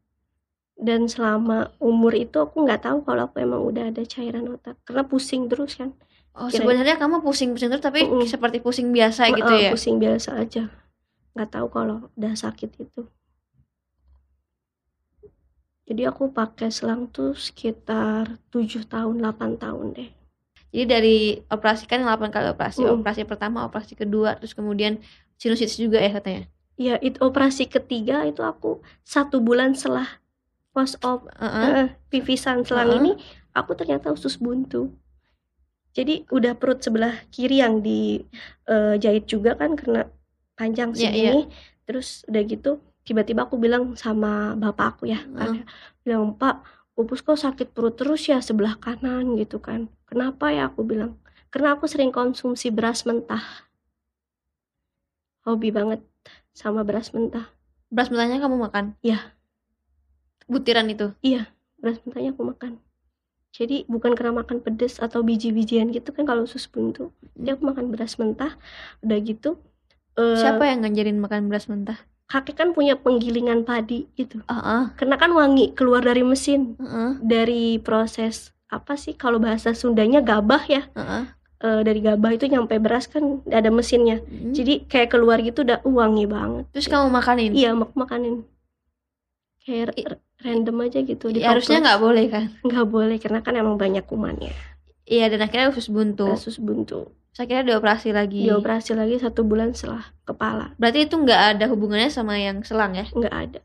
dan 0.75 1.07
selama 1.07 1.71
umur 1.79 2.11
itu 2.13 2.35
aku 2.37 2.67
nggak 2.67 2.83
tahu 2.83 3.07
kalau 3.07 3.25
aku 3.31 3.39
emang 3.39 3.61
udah 3.63 3.89
ada 3.89 4.03
cairan 4.03 4.51
otak 4.51 4.75
karena 4.83 5.01
pusing 5.07 5.47
terus 5.47 5.79
kan 5.79 5.95
Oh, 6.35 6.51
Kira- 6.51 6.67
sebenarnya 6.67 6.99
kamu 6.99 7.23
pusing-pusing 7.23 7.71
terus 7.71 7.79
tapi 7.79 8.03
Mm-mm. 8.03 8.27
seperti 8.27 8.59
pusing 8.59 8.91
biasa 8.91 9.31
gitu 9.31 9.47
Heeh, 9.47 9.65
ya. 9.65 9.71
pusing 9.71 9.95
biasa 10.03 10.35
aja 10.35 10.67
nggak 11.35 11.49
tahu 11.51 11.67
kalau 11.69 11.97
udah 12.17 12.33
sakit 12.33 12.71
itu 12.79 13.01
jadi 15.85 16.09
aku 16.09 16.33
pakai 16.33 16.73
selang 16.73 17.05
tuh 17.13 17.37
sekitar 17.37 18.41
7 18.49 18.89
tahun 18.89 19.21
8 19.21 19.51
tahun 19.61 19.87
deh 19.93 20.09
Jadi 20.75 20.85
dari 20.91 21.17
operasi 21.47 21.87
kan 21.87 22.03
8 22.03 22.27
kali 22.35 22.51
operasi. 22.51 22.83
Mm-mm. 22.83 22.99
Operasi 22.99 23.23
pertama, 23.23 23.63
operasi 23.63 23.95
kedua, 23.95 24.35
terus 24.35 24.51
kemudian 24.51 24.99
sinusitis 25.39 25.79
juga 25.79 26.03
ya 26.03 26.11
katanya. 26.11 26.51
ya 26.75 26.99
itu 26.99 27.15
operasi 27.23 27.71
ketiga 27.71 28.27
itu 28.27 28.43
aku 28.43 28.83
satu 29.07 29.39
bulan 29.39 29.71
setelah 29.79 30.19
post 30.75 30.99
op 31.07 31.31
Heeh. 31.39 31.87
eh, 31.87 31.89
pipisan 32.11 32.67
selang 32.67 32.91
Heeh. 32.91 32.99
ini 32.99 33.11
aku 33.55 33.71
ternyata 33.79 34.11
usus 34.11 34.35
buntu 34.35 34.91
jadi 35.95 36.27
udah 36.27 36.59
perut 36.59 36.83
sebelah 36.83 37.23
kiri 37.31 37.63
yang 37.63 37.79
dijahit 37.79 39.23
juga 39.31 39.55
kan 39.55 39.79
karena 39.79 40.11
panjang 40.55 40.95
Iya, 40.95 41.11
segini 41.11 41.41
terus 41.85 42.23
udah 42.25 42.43
gitu 42.47 42.71
tiba-tiba 43.05 43.45
aku 43.45 43.61
bilang 43.61 43.93
sama 43.93 44.57
bapak 44.57 44.97
aku 44.97 45.03
ya 45.11 45.21
Heeh. 45.21 45.61
ada 45.61 45.61
bilang 46.01 46.33
pak 46.33 46.65
pupus 46.95 47.19
kok 47.21 47.35
sakit 47.35 47.75
perut 47.75 47.99
terus 47.99 48.23
ya 48.25 48.39
sebelah 48.39 48.79
kanan 48.79 49.35
gitu 49.35 49.59
kan. 49.59 49.91
Kenapa 50.07 50.49
ya? 50.49 50.71
Aku 50.71 50.87
bilang. 50.87 51.19
Karena 51.51 51.75
aku 51.75 51.85
sering 51.91 52.09
konsumsi 52.09 52.71
beras 52.71 53.03
mentah. 53.03 53.43
Hobi 55.43 55.69
banget 55.75 56.01
sama 56.55 56.87
beras 56.87 57.11
mentah. 57.11 57.51
Beras 57.91 58.09
mentahnya 58.09 58.39
kamu 58.39 58.57
makan? 58.57 58.95
Iya. 59.03 59.35
Butiran 60.47 60.87
itu. 60.87 61.11
beras 61.75 61.99
mentahnya 62.07 62.31
aku 62.31 62.47
makan. 62.47 62.79
Jadi 63.55 63.87
bukan 63.87 64.15
karena 64.19 64.43
makan 64.43 64.59
pedes 64.59 64.99
atau 64.99 65.23
biji-bijian 65.23 65.91
gitu 65.91 66.11
kan 66.11 66.27
kalau 66.27 66.43
usus 66.43 66.67
buntu. 66.67 67.11
Jadi 67.39 67.55
aku 67.55 67.61
makan 67.71 67.91
beras 67.91 68.19
mentah. 68.19 68.55
Udah 69.03 69.19
gitu 69.19 69.59
eh, 70.15 70.37
Siapa 70.37 70.63
yang 70.63 70.81
ngajarin 70.81 71.17
makan 71.17 71.47
beras 71.47 71.67
mentah? 71.67 71.99
kakek 72.25 72.57
kan 72.57 72.69
punya 72.71 72.97
penggilingan 72.97 73.61
padi 73.61 74.09
gitu 74.13 74.41
Heeh. 74.43 74.89
karena 74.95 75.15
kan 75.15 75.29
wangi 75.29 75.71
keluar 75.71 76.01
dari 76.01 76.21
mesin 76.21 76.73
Heeh. 76.75 77.21
dari 77.21 77.77
proses 77.77 78.49
apa 78.65 78.97
sih 78.97 79.13
kalau 79.13 79.37
bahasa 79.37 79.71
Sundanya 79.71 80.19
gabah 80.19 80.65
ya 80.65 80.89
Heeh. 80.91 81.23
Eh, 81.55 81.81
dari 81.81 82.01
gabah 82.01 82.31
itu 82.31 82.45
nyampe 82.45 82.75
beras 82.77 83.05
kan 83.05 83.45
ada 83.47 83.69
mesinnya 83.69 84.19
Mm. 84.21 84.51
jadi 84.51 84.73
kayak 84.83 85.09
keluar 85.09 85.37
gitu 85.39 85.61
udah 85.61 85.79
uh, 85.79 85.93
wangi 85.93 86.25
banget 86.25 86.65
Terus 86.71 86.85
kamu 86.85 87.07
makanin? 87.09 87.51
iya 87.53 87.71
mak 87.71 87.93
makanin 87.93 88.41
kayak 89.61 89.93
I- 89.95 90.19
random 90.41 90.77
aja 90.81 90.99
gitu 91.01 91.29
di 91.29 91.39
Ya, 91.39 91.53
harusnya 91.53 91.79
nggak 91.79 91.99
boleh 91.99 92.25
kan? 92.27 92.45
nggak 92.59 92.85
boleh 92.85 93.17
karena 93.17 93.39
kan 93.39 93.53
emang 93.53 93.77
banyak 93.77 94.03
kumannya 94.03 94.51
Iya 95.05 95.29
dan 95.29 95.39
akhirnya 95.39 95.69
usus 95.69 95.87
buntu. 95.87 96.25
kasus 96.27 96.57
buntu 96.57 97.05
Terus 97.35 97.43
akhirnya 97.43 97.63
dioperasi 97.69 98.09
lagi. 98.09 98.41
dioperasi 98.41 98.95
lagi 98.95 99.19
satu 99.19 99.43
bulan 99.43 99.75
setelah 99.75 100.07
kepala 100.23 100.71
Berarti 100.75 101.03
itu 101.03 101.15
nggak 101.15 101.41
ada 101.51 101.65
hubungannya 101.67 102.07
sama 102.07 102.39
yang 102.39 102.63
selang 102.63 102.95
ya? 102.95 103.03
nggak 103.05 103.35
ada 103.35 103.59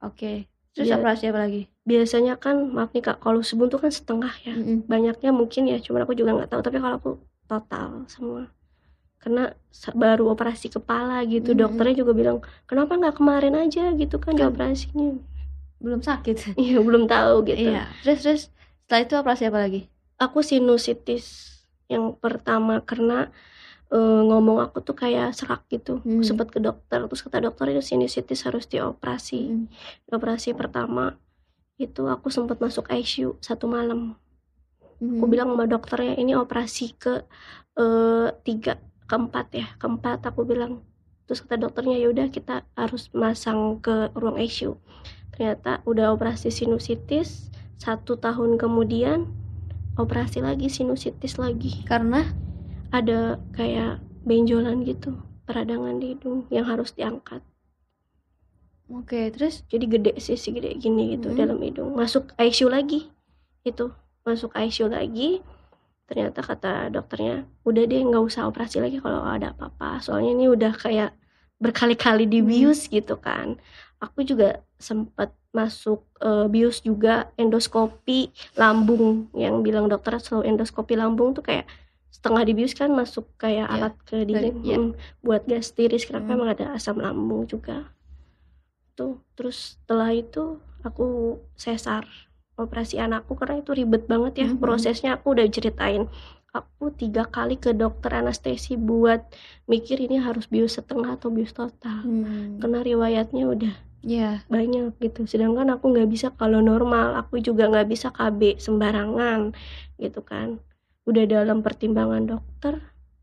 Oke. 0.00 0.48
Terus 0.72 0.88
Iya. 0.88 0.96
operasi 0.96 1.24
apa 1.28 1.40
lagi? 1.42 1.62
biasanya 1.82 2.36
kan 2.36 2.68
maaf 2.68 2.92
nih 2.92 3.00
kak 3.02 3.16
kalau 3.18 3.40
sebuntu 3.40 3.76
kan 3.76 3.88
setengah 3.88 4.28
ya 4.44 4.52
Mm-mm. 4.52 4.84
banyaknya 4.84 5.32
mungkin 5.32 5.64
ya 5.64 5.80
cuman 5.80 6.04
aku 6.04 6.12
juga 6.12 6.32
nggak 6.32 6.48
tahu 6.48 6.60
tapi 6.60 6.76
kalau 6.78 6.96
aku 6.96 7.10
total 7.44 8.04
semua 8.04 8.52
karena 9.18 9.56
baru 9.90 10.28
operasi 10.28 10.68
kepala 10.68 11.24
gitu 11.24 11.52
Mm-mm. 11.52 11.64
dokternya 11.64 11.96
juga 11.96 12.12
bilang 12.12 12.38
kenapa 12.64 12.92
nggak 12.94 13.16
kemarin 13.16 13.56
aja 13.56 13.88
gitu 13.92 14.16
kan 14.16 14.32
Kan- 14.32 14.52
dioperasinya 14.52 15.16
Belum 15.80 16.00
sakit. 16.00 16.52
iya 16.60 16.76
belum 16.76 17.08
tahu 17.08 17.48
gitu 17.48 17.72
Iya. 17.72 17.88
Terus 18.04 18.18
terus 18.20 18.42
setelah 18.84 19.00
itu 19.02 19.14
operasi 19.16 19.42
apa 19.44 19.58
lagi? 19.58 19.80
aku 20.16 20.38
sinusitis 20.44 21.24
yang 21.88 22.14
pertama 22.16 22.84
karena 22.84 23.32
eh, 23.88 24.20
ngomong 24.28 24.60
aku 24.60 24.84
tuh 24.84 24.92
kayak 24.92 25.32
serak 25.32 25.64
gitu 25.72 26.04
Hmm. 26.04 26.20
sempat 26.20 26.52
ke 26.52 26.60
dokter 26.60 27.00
terus 27.08 27.24
kata 27.24 27.40
dokter 27.40 27.72
itu 27.72 27.80
sinusitis 27.80 28.44
harus 28.44 28.68
dioperasi 28.68 29.48
Mm. 29.48 29.64
operasi 30.12 30.52
pertama 30.52 31.16
itu 31.80 32.04
aku 32.04 32.28
sempat 32.28 32.60
masuk 32.60 32.84
ICU 32.92 33.40
satu 33.40 33.64
malam 33.64 34.12
Mm. 35.00 35.16
aku 35.16 35.24
bilang 35.26 35.48
sama 35.56 35.64
dokternya 35.64 36.20
ini 36.20 36.36
operasi 36.36 36.92
ke 37.00 37.24
eh, 37.80 38.28
tiga 38.44 38.76
keempat 39.08 39.46
ya 39.56 39.66
keempat 39.80 40.20
aku 40.28 40.44
bilang 40.44 40.84
terus 41.24 41.40
kata 41.40 41.56
dokternya 41.56 41.96
yaudah 41.96 42.28
kita 42.28 42.68
harus 42.76 43.08
masang 43.16 43.80
ke 43.80 44.12
ruang 44.12 44.36
ICU 44.36 44.76
ternyata 45.32 45.80
udah 45.88 46.12
operasi 46.12 46.52
sinusitis 46.52 47.48
satu 47.80 48.20
tahun 48.20 48.58
kemudian 48.58 49.24
operasi 49.98 50.38
lagi 50.40 50.70
sinusitis 50.70 51.36
lagi. 51.36 51.82
Karena? 51.84 52.22
Ada 52.94 53.36
kayak 53.52 54.00
benjolan 54.24 54.86
gitu 54.86 55.18
peradangan 55.44 56.00
di 56.00 56.14
hidung 56.16 56.46
yang 56.48 56.64
harus 56.64 56.94
diangkat. 56.96 57.42
Oke, 58.88 59.28
terus? 59.28 59.68
Jadi 59.68 59.84
gede 59.84 60.12
sih 60.16 60.40
segede 60.40 60.72
gini 60.80 61.16
gitu 61.18 61.28
Hmm. 61.32 61.36
dalam 61.36 61.58
hidung. 61.60 61.92
Masuk 61.92 62.32
ICU 62.40 62.72
lagi 62.72 63.12
itu. 63.64 63.92
Masuk 64.24 64.56
ICU 64.56 64.88
lagi 64.88 65.44
ternyata 66.08 66.40
kata 66.40 66.88
dokternya 66.88 67.44
udah 67.68 67.84
deh 67.84 68.00
nggak 68.00 68.24
usah 68.24 68.48
operasi 68.48 68.80
lagi 68.80 68.96
kalau 68.96 69.20
ada 69.28 69.52
apa-apa. 69.52 70.00
Soalnya 70.00 70.32
ini 70.32 70.48
udah 70.48 70.72
kayak 70.72 71.12
berkali-kali 71.60 72.24
dibius 72.24 72.88
gitu 72.88 73.20
kan. 73.20 73.60
Aku 74.00 74.24
juga 74.24 74.64
sempat 74.80 75.36
masuk 75.58 76.00
eh, 76.22 76.46
bius 76.46 76.78
juga 76.80 77.26
endoskopi 77.34 78.30
lambung 78.54 79.26
yang 79.34 79.60
bilang 79.60 79.90
dokter 79.90 80.14
selalu 80.18 80.54
endoskopi 80.54 80.94
lambung 80.94 81.34
tuh 81.34 81.42
kayak 81.42 81.66
setengah 82.08 82.42
dibius 82.46 82.72
kan 82.72 82.90
masuk 82.90 83.26
kayak 83.36 83.66
Iya, 83.66 83.74
alat 83.74 83.94
ke 84.06 84.16
dinding 84.22 84.56
iya. 84.62 84.76
Mm, 84.78 84.90
buat 85.20 85.42
gas 85.44 85.70
tiris 85.70 86.06
karena 86.06 86.22
Hmm. 86.22 86.30
memang 86.32 86.48
ada 86.54 86.66
asam 86.72 86.96
lambung 86.98 87.44
juga 87.44 87.90
tuh 88.94 89.22
terus 89.34 89.78
setelah 89.78 90.10
itu 90.10 90.58
aku 90.82 91.38
sesar 91.54 92.02
operasi 92.58 92.98
anakku 92.98 93.38
karena 93.38 93.62
itu 93.62 93.70
ribet 93.70 94.10
banget 94.10 94.32
ya 94.36 94.48
Mhm. 94.50 94.58
prosesnya 94.58 95.14
aku 95.14 95.38
udah 95.38 95.46
ceritain 95.46 96.10
aku 96.50 96.90
tiga 96.90 97.22
kali 97.22 97.54
ke 97.54 97.70
dokter 97.70 98.10
anestesi 98.10 98.74
buat 98.74 99.22
mikir 99.70 100.02
ini 100.02 100.18
harus 100.18 100.50
bius 100.50 100.74
setengah 100.74 101.14
atau 101.14 101.30
bius 101.30 101.54
total 101.54 102.02
Hmm. 102.02 102.58
karena 102.58 102.82
riwayatnya 102.82 103.44
udah 103.46 103.74
Iya. 104.06 104.46
banyak 104.54 104.84
gitu 105.02 105.20
sedangkan 105.32 105.68
aku 105.74 105.84
nggak 105.92 106.08
bisa 106.14 106.28
kalau 106.40 106.60
normal 106.70 107.18
aku 107.20 107.34
juga 107.46 107.62
nggak 107.70 107.88
bisa 107.92 108.08
KB 108.16 108.40
sembarangan 108.66 109.40
gitu 110.02 110.20
kan 110.30 110.48
udah 111.08 111.24
dalam 111.34 111.58
pertimbangan 111.66 112.22
dokter 112.30 112.74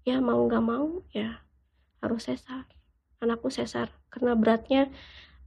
ya 0.08 0.20
mau 0.20 0.40
nggak 0.48 0.64
mau 0.72 0.88
ya 1.16 1.40
harus 2.02 2.22
sesar 2.30 2.66
anakku 3.24 3.50
sesar 3.54 3.88
karena 4.14 4.32
beratnya 4.42 4.82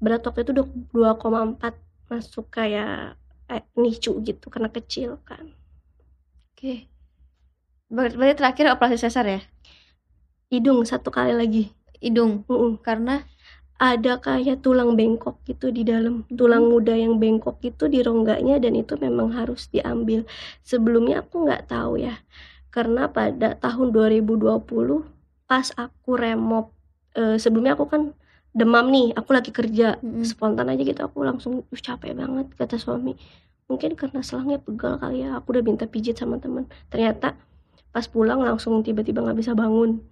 berat 0.03 0.23
waktu 0.27 0.41
itu 0.47 0.53
2,4 0.97 1.75
masuk 2.13 2.47
kayak 2.57 3.17
eh, 3.53 3.63
nicu 3.83 4.13
gitu 4.29 4.47
karena 4.55 4.71
kecil 4.77 5.11
kan 5.29 5.47
Oke. 6.53 6.89
Ber- 7.97 8.17
Berarti 8.19 8.37
terakhir 8.41 8.67
operasi 8.75 8.97
sesar 9.05 9.27
ya? 9.35 9.41
hidung 10.53 10.81
satu 10.85 11.09
kali 11.13 11.33
lagi 11.37 11.63
Hidung. 11.99 12.47
Mm-mm. 12.47 12.79
Karena 12.87 13.27
ada 13.79 14.19
kayak 14.19 14.59
tulang 14.67 14.99
bengkok 14.99 15.39
gitu 15.47 15.71
di 15.71 15.87
dalam. 15.87 16.27
Tulang 16.27 16.67
muda 16.67 16.95
yang 16.99 17.23
bengkok 17.23 17.63
itu 17.63 17.87
di 17.87 18.03
rongganya 18.03 18.59
dan 18.59 18.75
itu 18.75 18.99
memang 18.99 19.31
harus 19.39 19.71
diambil. 19.71 20.27
Sebelumnya 20.67 21.23
aku 21.23 21.47
nggak 21.47 21.71
tahu 21.71 22.03
ya. 22.03 22.19
Karena 22.75 23.07
pada 23.11 23.55
tahun 23.59 23.95
2020 23.95 25.07
pas 25.49 25.67
aku 25.79 26.11
remop 26.19 26.75
eh, 27.17 27.39
sebelumnya 27.41 27.73
aku 27.79 27.87
kan 27.89 28.03
demam 28.53 28.91
nih 28.91 29.15
aku 29.15 29.31
lagi 29.31 29.51
kerja. 29.55 29.97
Mm-mm. 30.03 30.27
spontan 30.27 30.67
aja 30.75 30.83
gitu 30.83 31.01
aku 31.07 31.23
langsung 31.23 31.63
"Ih, 31.71 31.81
capek 31.81 32.13
banget 32.19 32.47
kata 32.59 32.77
suami. 32.83 33.15
Mungkin 33.71 33.95
karena 33.95 34.21
selangnya 34.27 34.59
pegal 34.59 34.99
kali 34.99 35.23
ya 35.23 35.39
aku 35.39 35.55
udah 35.55 35.63
minta 35.65 35.87
pijit 35.87 36.19
sama 36.19 36.43
teman. 36.43 36.67
Ternyata 36.91 37.39
pas 37.95 38.07
pulang 38.11 38.43
langsung 38.43 38.83
tiba-tiba 38.83 39.23
nggak 39.23 39.39
bisa 39.39 39.53
bangun. 39.55 40.03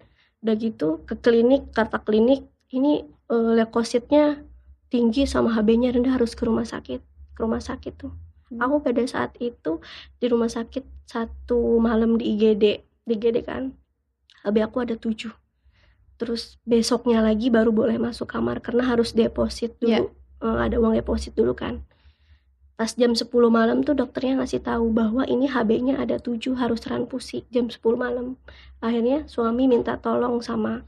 Udah 0.42 0.54
gitu 0.54 1.02
ke 1.08 1.18
klinik 1.18 1.74
kata 1.74 1.98
klinik 2.06 2.46
ini 2.74 3.06
eh, 3.06 3.50
leukositnya 3.58 4.42
tinggi 4.90 5.26
sama 5.26 5.54
HB-nya 5.54 5.94
rendah 5.94 6.18
harus 6.18 6.34
ke 6.34 6.46
rumah 6.46 6.66
sakit. 6.66 7.00
Ke 7.36 7.40
rumah 7.42 7.62
sakit 7.62 7.94
tuh. 7.98 8.14
Hmm. 8.46 8.62
aku 8.62 8.78
pada 8.78 9.02
saat 9.10 9.34
itu 9.42 9.82
di 10.22 10.26
rumah 10.30 10.46
sakit 10.46 10.86
satu 11.02 11.82
malam 11.82 12.14
di 12.14 12.30
IGD 12.38 12.64
di 13.02 13.12
IGD 13.18 13.42
kan. 13.42 13.74
HB 14.46 14.56
aku 14.62 14.86
ada 14.86 14.94
tujuh. 14.94 15.34
Terus 16.16 16.56
besoknya 16.62 17.20
lagi 17.20 17.50
baru 17.50 17.74
boleh 17.74 17.98
masuk 17.98 18.30
kamar 18.30 18.62
karena 18.62 18.86
harus 18.86 19.10
deposit 19.12 19.74
dulu. 19.82 20.14
Eh, 20.42 20.58
ada 20.62 20.78
uang 20.78 20.94
deposit 20.94 21.34
dulu 21.34 21.58
kan. 21.58 21.82
Pas 22.76 22.92
jam 22.92 23.16
10 23.16 23.32
malam 23.48 23.80
tuh 23.80 23.96
dokternya 23.96 24.44
ngasih 24.44 24.60
tahu 24.60 24.92
bahwa 24.92 25.24
ini 25.24 25.48
HB-nya 25.48 25.96
ada 25.96 26.20
7 26.20 26.60
harus 26.60 26.84
transfusi 26.84 27.48
jam 27.48 27.72
10 27.72 27.80
malam. 27.96 28.36
Akhirnya 28.84 29.24
suami 29.26 29.64
minta 29.64 29.96
tolong 29.96 30.44
sama 30.44 30.84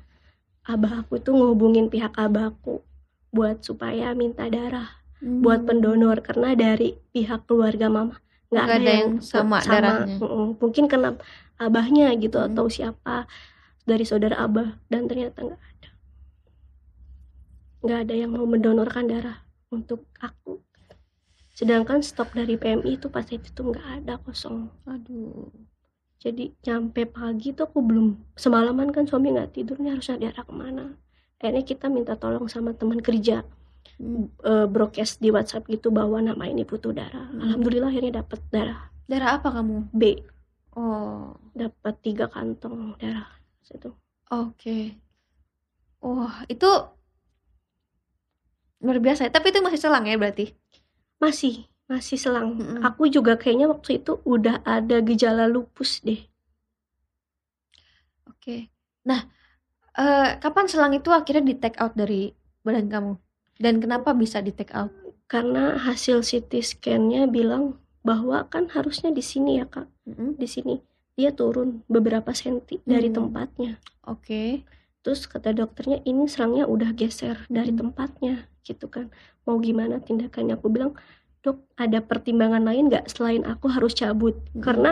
abah 0.68 1.02
aku 1.02 1.16
tuh 1.18 1.32
ngehubungin 1.34 1.88
pihak 1.88 2.12
abah 2.14 2.52
aku 2.52 2.84
buat 3.32 3.64
supaya 3.64 4.12
minta 4.12 4.46
darah 4.48 4.88
buat 5.18 5.64
Hmm. 5.64 5.68
pendonor 5.68 6.22
karena 6.22 6.54
dari 6.54 6.94
pihak 7.10 7.48
keluarga 7.48 7.90
mama 7.90 8.20
nggak 8.48 8.66
ada, 8.70 8.92
yang, 9.02 9.10
sama 9.20 9.58
darahnya. 9.60 10.16
Mm-mm. 10.22 10.56
mungkin 10.56 10.84
kena 10.86 11.18
abahnya 11.58 12.14
gitu 12.16 12.38
Hmm. 12.38 12.54
atau 12.54 12.70
siapa 12.70 13.26
dari 13.82 14.04
saudara 14.06 14.38
abah 14.40 14.78
dan 14.86 15.08
ternyata 15.10 15.42
nggak 15.42 15.58
ada 15.74 15.90
nggak 17.82 17.98
ada 18.06 18.14
yang 18.14 18.30
mau 18.32 18.46
mendonorkan 18.46 19.10
darah 19.10 19.42
untuk 19.68 20.06
aku 20.22 20.62
sedangkan 21.52 21.98
stok 22.00 22.38
dari 22.38 22.54
PMI 22.54 23.02
itu 23.02 23.10
pas 23.10 23.26
itu 23.26 23.50
nggak 23.58 24.04
ada 24.04 24.22
kosong 24.22 24.70
Aduh. 24.86 25.50
Jadi 26.18 26.50
nyampe 26.66 27.06
pagi 27.06 27.54
tuh 27.54 27.70
aku 27.70 27.78
belum 27.80 28.06
semalaman 28.34 28.90
kan 28.90 29.06
suami 29.06 29.30
nggak 29.34 29.54
tidur 29.54 29.78
nih 29.78 29.94
harusnya 29.94 30.18
darah 30.18 30.42
ke 30.42 30.54
mana 30.54 30.84
akhirnya 31.38 31.62
kita 31.62 31.86
minta 31.86 32.14
tolong 32.14 32.46
sama 32.46 32.74
teman 32.74 32.98
kerja 33.00 33.42
Hmm. 33.98 34.30
eh, 34.46 34.66
broadcast 34.70 35.18
di 35.18 35.32
WhatsApp 35.34 35.66
gitu 35.66 35.90
bahwa 35.90 36.22
nama 36.22 36.46
ini 36.46 36.62
butuh 36.62 36.94
darah 36.94 37.30
Hmm. 37.30 37.42
alhamdulillah 37.42 37.90
akhirnya 37.90 38.22
dapat 38.22 38.38
darah 38.50 38.90
Darah 39.08 39.40
apa 39.40 39.48
kamu? 39.50 39.88
B 39.90 40.22
Oh. 40.76 41.34
dapat 41.50 41.94
tiga 42.04 42.28
kantong 42.28 42.94
darah 43.00 43.26
situ 43.58 43.90
Oke. 44.28 45.00
Wah, 45.98 46.44
itu 46.46 46.68
luar 48.78 48.98
biasa. 49.02 49.26
ya. 49.26 49.30
Tapi 49.32 49.50
itu 49.50 49.58
masih 49.58 49.80
selang 49.80 50.06
ya 50.06 50.14
berarti? 50.14 50.54
masih 51.18 51.66
masih 51.90 52.18
selang 52.24 52.48
Mm-mm. 52.60 52.78
aku 52.88 53.02
juga 53.16 53.32
kayaknya 53.40 53.66
waktu 53.72 53.90
itu 54.00 54.12
udah 54.34 54.54
ada 54.76 54.96
gejala 55.08 55.44
lupus 55.54 55.90
deh 56.06 56.20
Oke. 58.28 58.70
Nah, 59.08 59.20
eh, 59.98 60.30
kapan 60.42 60.66
selang 60.70 60.92
itu 60.96 61.10
akhirnya 61.12 61.44
di 61.50 61.54
take 61.62 61.78
out 61.82 61.94
dari 61.96 62.32
badan 62.66 62.88
kamu? 62.92 63.12
Dan 63.58 63.74
kenapa 63.82 64.10
bisa 64.16 64.38
di 64.44 64.52
take 64.54 64.74
out? 64.76 64.92
karena 65.28 65.76
hasil 65.76 66.24
CT 66.24 66.64
scan-nya 66.64 67.28
bilang 67.28 67.76
bahwa 68.00 68.48
kan 68.48 68.64
harusnya 68.72 69.12
di 69.12 69.20
sini 69.20 69.60
ya 69.60 69.68
kak 69.68 69.84
Mm-mm. 70.08 70.40
di 70.40 70.48
sini 70.48 70.74
dia 71.20 71.36
turun 71.36 71.84
beberapa 71.84 72.32
senti 72.32 72.80
dari 72.82 73.12
Hmm. 73.12 73.16
tempatnya 73.16 73.76
Oke. 74.08 74.64
terus 75.04 75.28
kata 75.28 75.52
dokternya 75.52 76.00
ini 76.08 76.24
serangnya 76.32 76.64
udah 76.64 76.90
geser 76.96 77.36
dari 77.52 77.72
Hmm. 77.72 77.80
tempatnya 77.80 78.34
gitu 78.64 78.88
kan 78.88 79.12
mau 79.44 79.56
gimana 79.60 80.00
tindakannya 80.00 80.56
aku 80.56 80.68
bilang 80.72 80.92
dok 81.44 81.62
ada 81.78 82.02
pertimbangan 82.02 82.64
lain 82.64 82.90
nggak 82.90 83.10
selain 83.10 83.42
aku 83.46 83.70
harus 83.70 83.94
cabut? 83.94 84.34
Hmm. 84.54 84.62
karena 84.64 84.90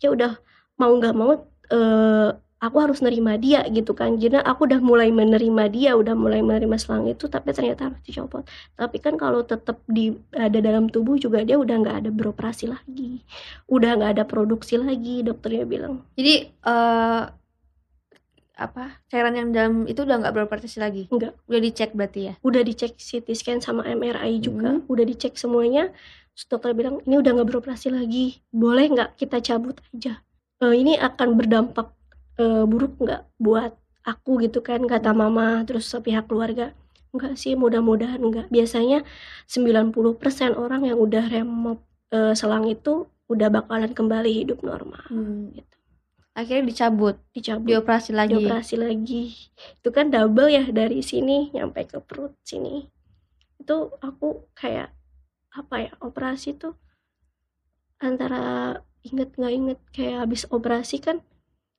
ya 0.00 0.12
udah 0.12 0.32
mau 0.80 0.92
nggak 0.96 1.14
mau 1.16 1.32
eh, 1.70 2.30
aku 2.60 2.76
harus 2.76 3.00
nerima 3.00 3.40
dia 3.40 3.64
gitu 3.72 3.96
kan. 3.96 4.20
Jadi 4.20 4.36
aku 4.36 4.68
udah 4.68 4.80
mulai 4.84 5.08
menerima 5.08 5.64
dia 5.72 5.96
udah 5.96 6.12
mulai 6.12 6.44
menerima 6.44 6.76
selang 6.76 7.08
itu 7.08 7.26
tapi 7.26 7.56
ternyata 7.56 7.88
harus 7.88 8.00
dicopot. 8.04 8.44
Tapi 8.76 8.96
kan 9.00 9.16
kalau 9.16 9.40
tetap 9.42 9.80
di 9.88 10.12
ada 10.36 10.60
dalam 10.60 10.92
tubuh 10.92 11.16
juga 11.16 11.40
dia 11.40 11.56
udah 11.56 11.76
nggak 11.80 11.96
ada 12.04 12.10
beroperasi 12.12 12.68
lagi. 12.68 13.24
Udah 13.66 13.96
nggak 13.96 14.12
ada 14.20 14.24
produksi 14.28 14.76
lagi 14.76 15.24
dokternya 15.24 15.64
bilang. 15.64 16.04
Jadi 16.14 16.52
eh 16.52 17.22
apa? 18.60 19.00
Cairan 19.08 19.32
yang 19.32 19.48
dalam 19.50 19.74
itu 19.84 20.04
udah 20.04 20.20
nggak 20.20 20.34
beroperasi 20.36 20.78
lagi? 20.78 21.08
Nggak. 21.08 21.32
Udah 21.48 21.60
dicek 21.60 21.90
berarti 21.92 22.20
ya? 22.28 22.34
udah 22.40 22.60
dicek 22.60 22.92
CT 22.94 23.28
scan 23.32 23.58
sama 23.58 23.82
MRI 23.84 24.38
juga 24.38 24.76
Hmm. 24.76 24.84
udah 24.86 25.04
dicek 25.04 25.34
semuanya 25.34 25.88
Terus 26.30 26.46
dokter 26.46 26.72
bilang 26.72 27.02
ini 27.04 27.16
udah 27.16 27.30
nggak 27.34 27.48
beroperasi 27.48 27.88
lagi 27.90 28.38
boleh 28.48 28.86
nggak 28.86 29.10
kita 29.16 29.40
cabut 29.40 29.76
aja 29.90 30.20
Eh, 30.60 30.74
ini 30.76 30.94
akan 30.94 31.34
berdampak 31.34 31.88
eh, 32.36 32.64
buruk 32.64 32.96
nggak 32.96 33.24
buat 33.36 33.72
aku 34.02 34.40
gitu 34.40 34.60
kan 34.60 34.84
kata 34.84 35.12
mama 35.12 35.64
terus 35.64 35.88
pihak 35.98 36.24
keluarga 36.24 36.72
enggak 37.10 37.34
sih 37.34 37.52
mudah-mudahan 37.52 38.20
enggak 38.20 38.46
biasanya 38.48 39.02
90% 39.44 40.54
orang 40.54 40.86
yang 40.86 40.96
udah 40.96 41.26
remop 41.26 41.82
eh, 42.10 42.32
selang 42.32 42.64
itu 42.66 43.04
udah 43.26 43.48
bakalan 43.48 43.90
kembali 43.90 44.30
hidup 44.32 44.62
normal 44.62 45.02
Hmm. 45.06 45.50
gitu. 45.52 45.69
Akhirnya 46.34 46.70
dicabut, 46.70 47.16
dicabut. 47.34 47.66
Dioperasi 47.66 48.10
lagi. 48.14 48.38
dioperasi 48.38 48.74
lagi. 48.78 49.22
Itu 49.82 49.90
kan 49.90 50.14
double 50.14 50.48
ya 50.48 50.64
dari 50.70 51.02
sini 51.02 51.50
nyampe 51.50 51.84
ke 51.90 51.98
perut 51.98 52.38
sini. 52.46 52.86
Itu 53.58 53.98
aku 53.98 54.46
kayak 54.54 54.94
apa 55.50 55.90
ya 55.90 55.92
operasi 55.98 56.54
tuh 56.54 56.78
antara 57.98 58.78
inget 59.02 59.34
nggak 59.34 59.52
inget 59.52 59.78
kayak 59.90 60.22
habis 60.22 60.46
operasi 60.46 61.02
kan 61.02 61.18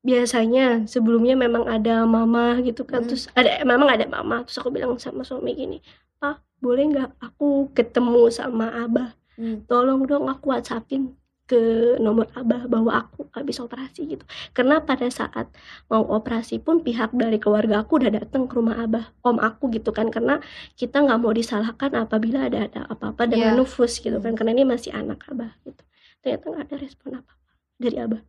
biasanya 0.04 0.84
sebelumnya 0.92 1.40
memang 1.40 1.72
ada 1.72 2.04
mama 2.04 2.60
gitu 2.60 2.84
kan. 2.84 3.08
Mm. 3.08 3.08
terus 3.08 3.32
ada 3.32 3.64
memang 3.64 3.88
ada 3.88 4.06
mama. 4.06 4.44
Terus 4.44 4.60
aku 4.60 4.70
bilang 4.70 5.00
sama 5.00 5.24
suami 5.24 5.56
gini 5.56 5.80
pak 6.22 6.38
boleh 6.62 6.84
nggak 6.94 7.12
aku 7.18 7.74
ketemu 7.74 8.30
sama 8.30 8.70
abah? 8.86 9.18
Hmm. 9.42 9.64
tolong 9.66 10.06
dong 10.06 10.30
aku 10.30 10.54
whatsappin 10.54 11.18
ke 11.50 11.96
nomor 12.00 12.32
abah 12.32 12.64
bahwa 12.72 12.92
aku 12.96 13.28
habis 13.36 13.60
operasi 13.60 14.08
gitu. 14.08 14.24
Karena 14.56 14.80
pada 14.80 15.12
saat 15.12 15.52
mau 15.92 16.00
operasi 16.08 16.64
pun 16.64 16.80
pihak 16.80 17.12
dari 17.12 17.38
keluarga 17.44 17.84
aku 17.84 18.00
udah 18.00 18.12
datang 18.24 18.48
ke 18.48 18.56
rumah 18.56 18.80
abah 18.80 19.12
om 19.28 19.36
aku 19.36 19.68
gitu 19.76 19.92
kan. 19.92 20.08
Karena 20.08 20.40
kita 20.80 21.04
nggak 21.04 21.20
mau 21.20 21.36
disalahkan 21.36 21.92
apabila 22.00 22.48
ada 22.48 22.72
ada 22.72 22.82
apa-apa 22.88 23.28
dengan 23.28 23.56
Iya. 23.56 23.60
nufus 23.60 24.00
gitu 24.00 24.16
kan. 24.24 24.32
Hmm. 24.32 24.38
karena 24.40 24.52
ini 24.56 24.64
masih 24.64 24.96
anak 24.96 25.28
abah 25.28 25.52
gitu. 25.68 25.84
Ternyata 26.24 26.46
nggak 26.56 26.64
ada 26.72 26.76
respon 26.80 27.10
apa 27.20 27.32
apa 27.36 27.52
dari 27.76 27.98
abah. 28.00 28.22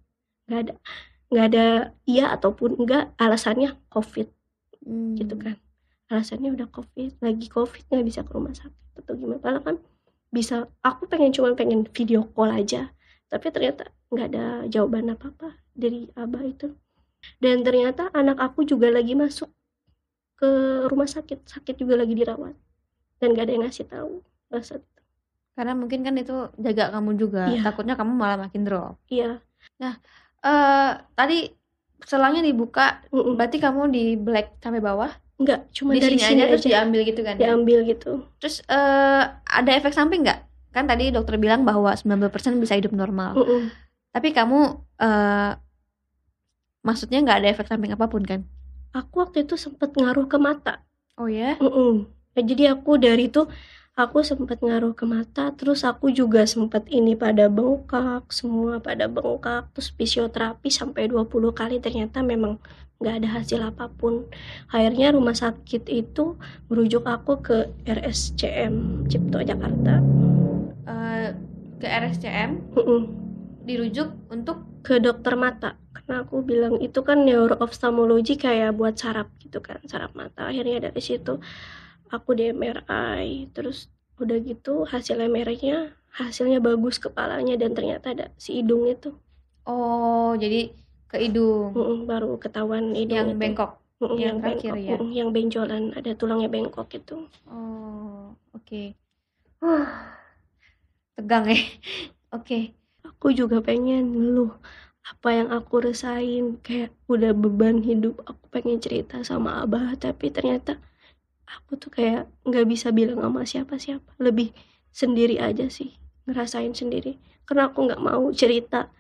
Nggak 0.51 0.61
ada 0.67 0.75
nggak 1.33 1.47
ada 1.49 1.67
iya 2.05 2.25
ataupun 2.35 2.71
enggak 2.83 3.15
alasannya 3.17 3.79
covid 3.89 4.29
Hmm. 4.83 5.15
gitu 5.15 5.39
kan. 5.39 5.57
Alasannya 6.11 6.51
udah 6.59 6.67
covid 6.75 7.23
lagi 7.23 7.47
covid 7.47 7.87
nggak 7.87 8.03
bisa 8.03 8.21
ke 8.27 8.35
rumah 8.35 8.51
sakit 8.51 8.99
atau 8.99 9.15
gimana. 9.15 9.39
Padahal 9.39 9.63
kan 9.63 9.77
bisa 10.33 10.67
aku 10.83 11.07
pengen 11.07 11.31
cuma 11.31 11.53
pengen 11.55 11.85
video 11.87 12.25
call 12.35 12.51
aja 12.51 12.91
tapi 13.33 13.47
ternyata 13.49 13.89
nggak 14.13 14.27
ada 14.29 14.47
jawaban 14.69 15.09
apa 15.17 15.33
apa 15.33 15.49
dari 15.73 16.13
abah 16.13 16.45
itu 16.45 16.69
dan 17.41 17.65
ternyata 17.65 18.13
anak 18.13 18.37
aku 18.37 18.69
juga 18.69 18.93
lagi 18.93 19.17
masuk 19.17 19.49
ke 20.37 20.51
rumah 20.93 21.09
sakit 21.09 21.49
sakit 21.49 21.81
juga 21.81 21.97
lagi 21.97 22.13
dirawat 22.13 22.55
dan 23.23 23.33
gak 23.33 23.47
ada 23.47 23.53
yang 23.55 23.63
ngasih 23.65 23.87
tahu 23.89 24.21
saat 24.61 24.83
itu 24.83 25.01
Karena 25.57 25.73
mungkin 25.77 26.01
kan 26.03 26.17
itu 26.17 26.49
jaga 26.57 26.97
kamu 26.97 27.11
juga, 27.21 27.45
Iya. 27.53 27.61
takutnya 27.61 27.95
kamu 27.95 28.13
malah 28.17 28.39
makin 28.49 28.65
drop. 28.65 28.97
Iya. 29.13 29.37
Eee, 30.43 30.91
tadi 31.15 31.39
selangnya 32.03 32.43
dibuka, 32.43 33.05
Mhm. 33.13 33.37
berarti 33.39 33.59
kamu 33.63 33.83
di 33.93 34.05
black 34.19 34.59
sampai 34.65 34.81
bawah? 34.83 35.13
Enggak, 35.39 35.69
cuma 35.77 35.93
Di 35.95 36.01
dari 36.03 36.17
sini 36.19 36.25
sini 36.25 36.41
aja 36.43 36.47
terus 36.57 36.65
aja 36.67 36.71
diambil 36.83 37.01
gitu 37.05 37.21
kan 37.23 37.35
ya? 37.37 37.41
diambil 37.53 37.79
gitu. 37.87 38.13
Terus, 38.43 38.57
eee, 38.67 39.23
ada 39.45 39.71
efek 39.77 39.93
samping 39.95 40.25
nggak? 40.27 40.41
Kan 40.73 40.89
tadi 40.89 41.13
dokter 41.13 41.37
bilang 41.37 41.63
bahwa 41.69 41.93
90% 41.93 42.59
bisa 42.59 42.75
hidup 42.75 42.97
normal. 42.97 43.37
Mhm. 43.37 43.61
Tapi 44.13 44.29
kamu, 44.33 44.61
eee 45.01 45.53
maksudnya 46.83 47.23
nggak 47.23 47.39
ada 47.39 47.49
efek 47.55 47.71
samping 47.71 47.95
apa 47.95 48.11
pun 48.11 48.27
kan? 48.27 48.43
Aku 48.93 49.25
waktu 49.25 49.47
itu 49.49 49.57
sempet 49.57 49.95
ngaruh 49.97 50.29
ke 50.29 50.37
mata. 50.37 50.85
Oh 51.17 51.31
ya? 51.31 51.57
Mhm. 51.61 52.09
Nah, 52.33 52.43
jadi 52.43 52.73
aku 52.77 52.97
dari 52.97 53.29
itu, 53.29 53.45
aku 53.93 54.25
sempet 54.25 54.61
ngaruh 54.65 54.97
ke 54.97 55.05
mata, 55.05 55.53
terus 55.53 55.85
aku 55.85 56.09
juga 56.09 56.49
sempet 56.49 56.89
ini 56.89 57.13
pada 57.13 57.49
bengkak, 57.53 58.29
semua 58.33 58.81
pada 58.81 59.05
bengkak, 59.09 59.69
terus 59.77 59.93
fisioterapi 59.93 60.73
sampai 60.73 61.13
20 61.13 61.53
kali 61.53 61.77
ternyata 61.81 62.25
memang 62.25 62.57
nggak 63.01 63.15
ada 63.21 63.29
hasil 63.37 63.61
apa 63.61 63.93
pun. 63.93 64.25
Akhirnya 64.73 65.13
rumah 65.13 65.37
sakit 65.37 65.93
itu 65.93 66.41
merujuk 66.73 67.05
aku 67.05 67.45
ke 67.45 67.69
RSCM 67.85 69.07
Cipto 69.13 69.45
Jakarta. 69.45 70.01
Eee, 70.87 71.35
ke 71.81 71.87
RSCM 71.87 72.51
dirujuk 73.67 74.09
untuk 74.31 74.57
Ke 74.83 74.99
dokter 74.99 75.39
mata. 75.39 75.79
Karena 75.95 76.27
aku 76.27 76.43
bilang 76.43 76.75
itu 76.83 77.01
kan 77.07 77.23
neurooftalmologi 77.23 78.35
kayak 78.35 78.75
buat 78.75 78.99
saraf 78.99 79.31
gitu 79.39 79.63
kan, 79.63 79.79
saraf 79.87 80.11
mata. 80.19 80.51
Akhirnya 80.51 80.91
dari 80.91 80.99
situ 80.99 81.39
aku 82.11 82.31
di 82.35 82.51
MRI, 82.51 83.47
terus 83.55 83.87
udah 84.19 84.39
gitu 84.43 84.83
hasil 84.91 85.17
MRI-nya, 85.23 85.95
hasilnya 86.19 86.59
bagus 86.59 86.99
kepalanya 86.99 87.55
dan 87.55 87.73
ternyata 87.79 88.07
ada 88.15 88.27
si 88.39 88.59
hidung 88.61 88.85
itu. 88.91 89.15
oh 89.67 90.33
jadi 90.43 90.71
ke 91.11 91.17
hidung 91.23 91.73
Mhm, 91.77 91.99
baru 92.11 92.31
ketahuan 92.43 92.95
hidung 92.99 93.17
yang 93.19 93.29
itu. 93.33 93.41
bengkok? 93.43 93.71
Yang 94.03 94.19
yang 94.19 94.37
terakhir 94.43 94.75
bengkok, 94.75 94.79
ya? 94.83 94.99
yang 95.19 95.29
benjolan, 95.37 95.85
ada 95.99 96.11
tulangnya 96.19 96.49
bengkok 96.51 96.89
itu. 96.99 97.17
Oh, 97.47 98.35
oke. 98.57 98.83
Huh, 99.63 99.87
tegang 101.17 101.47
ya. 101.49 101.59
Oke. 102.37 102.75
Aku 103.03 103.35
juga 103.35 103.59
pengen 103.63 104.15
ngeluh 104.15 104.55
apa 105.03 105.29
yang 105.35 105.51
aku 105.51 105.83
rasain, 105.83 106.63
kayak 106.63 106.95
udah 107.11 107.35
beban 107.35 107.83
hidup, 107.83 108.23
aku 108.23 108.45
pengen 108.55 108.79
cerita 108.79 109.19
sama 109.27 109.63
Abah, 109.63 109.99
tapi 109.99 110.31
ternyata 110.31 110.79
aku 111.47 111.75
tuh 111.75 111.91
kayak 111.91 112.31
nggak 112.47 112.67
bisa 112.71 112.95
bilang 112.95 113.19
sama 113.19 113.43
siapa-siapa, 113.43 114.15
lebih 114.23 114.55
sendiri 114.95 115.43
aja 115.43 115.67
sih, 115.67 115.99
ngerasain 116.31 116.71
sendiri. 116.75 117.19
Karena 117.43 117.71
aku 117.71 117.91
nggak 117.91 118.03
mau 118.03 118.31
cerita 118.31 118.91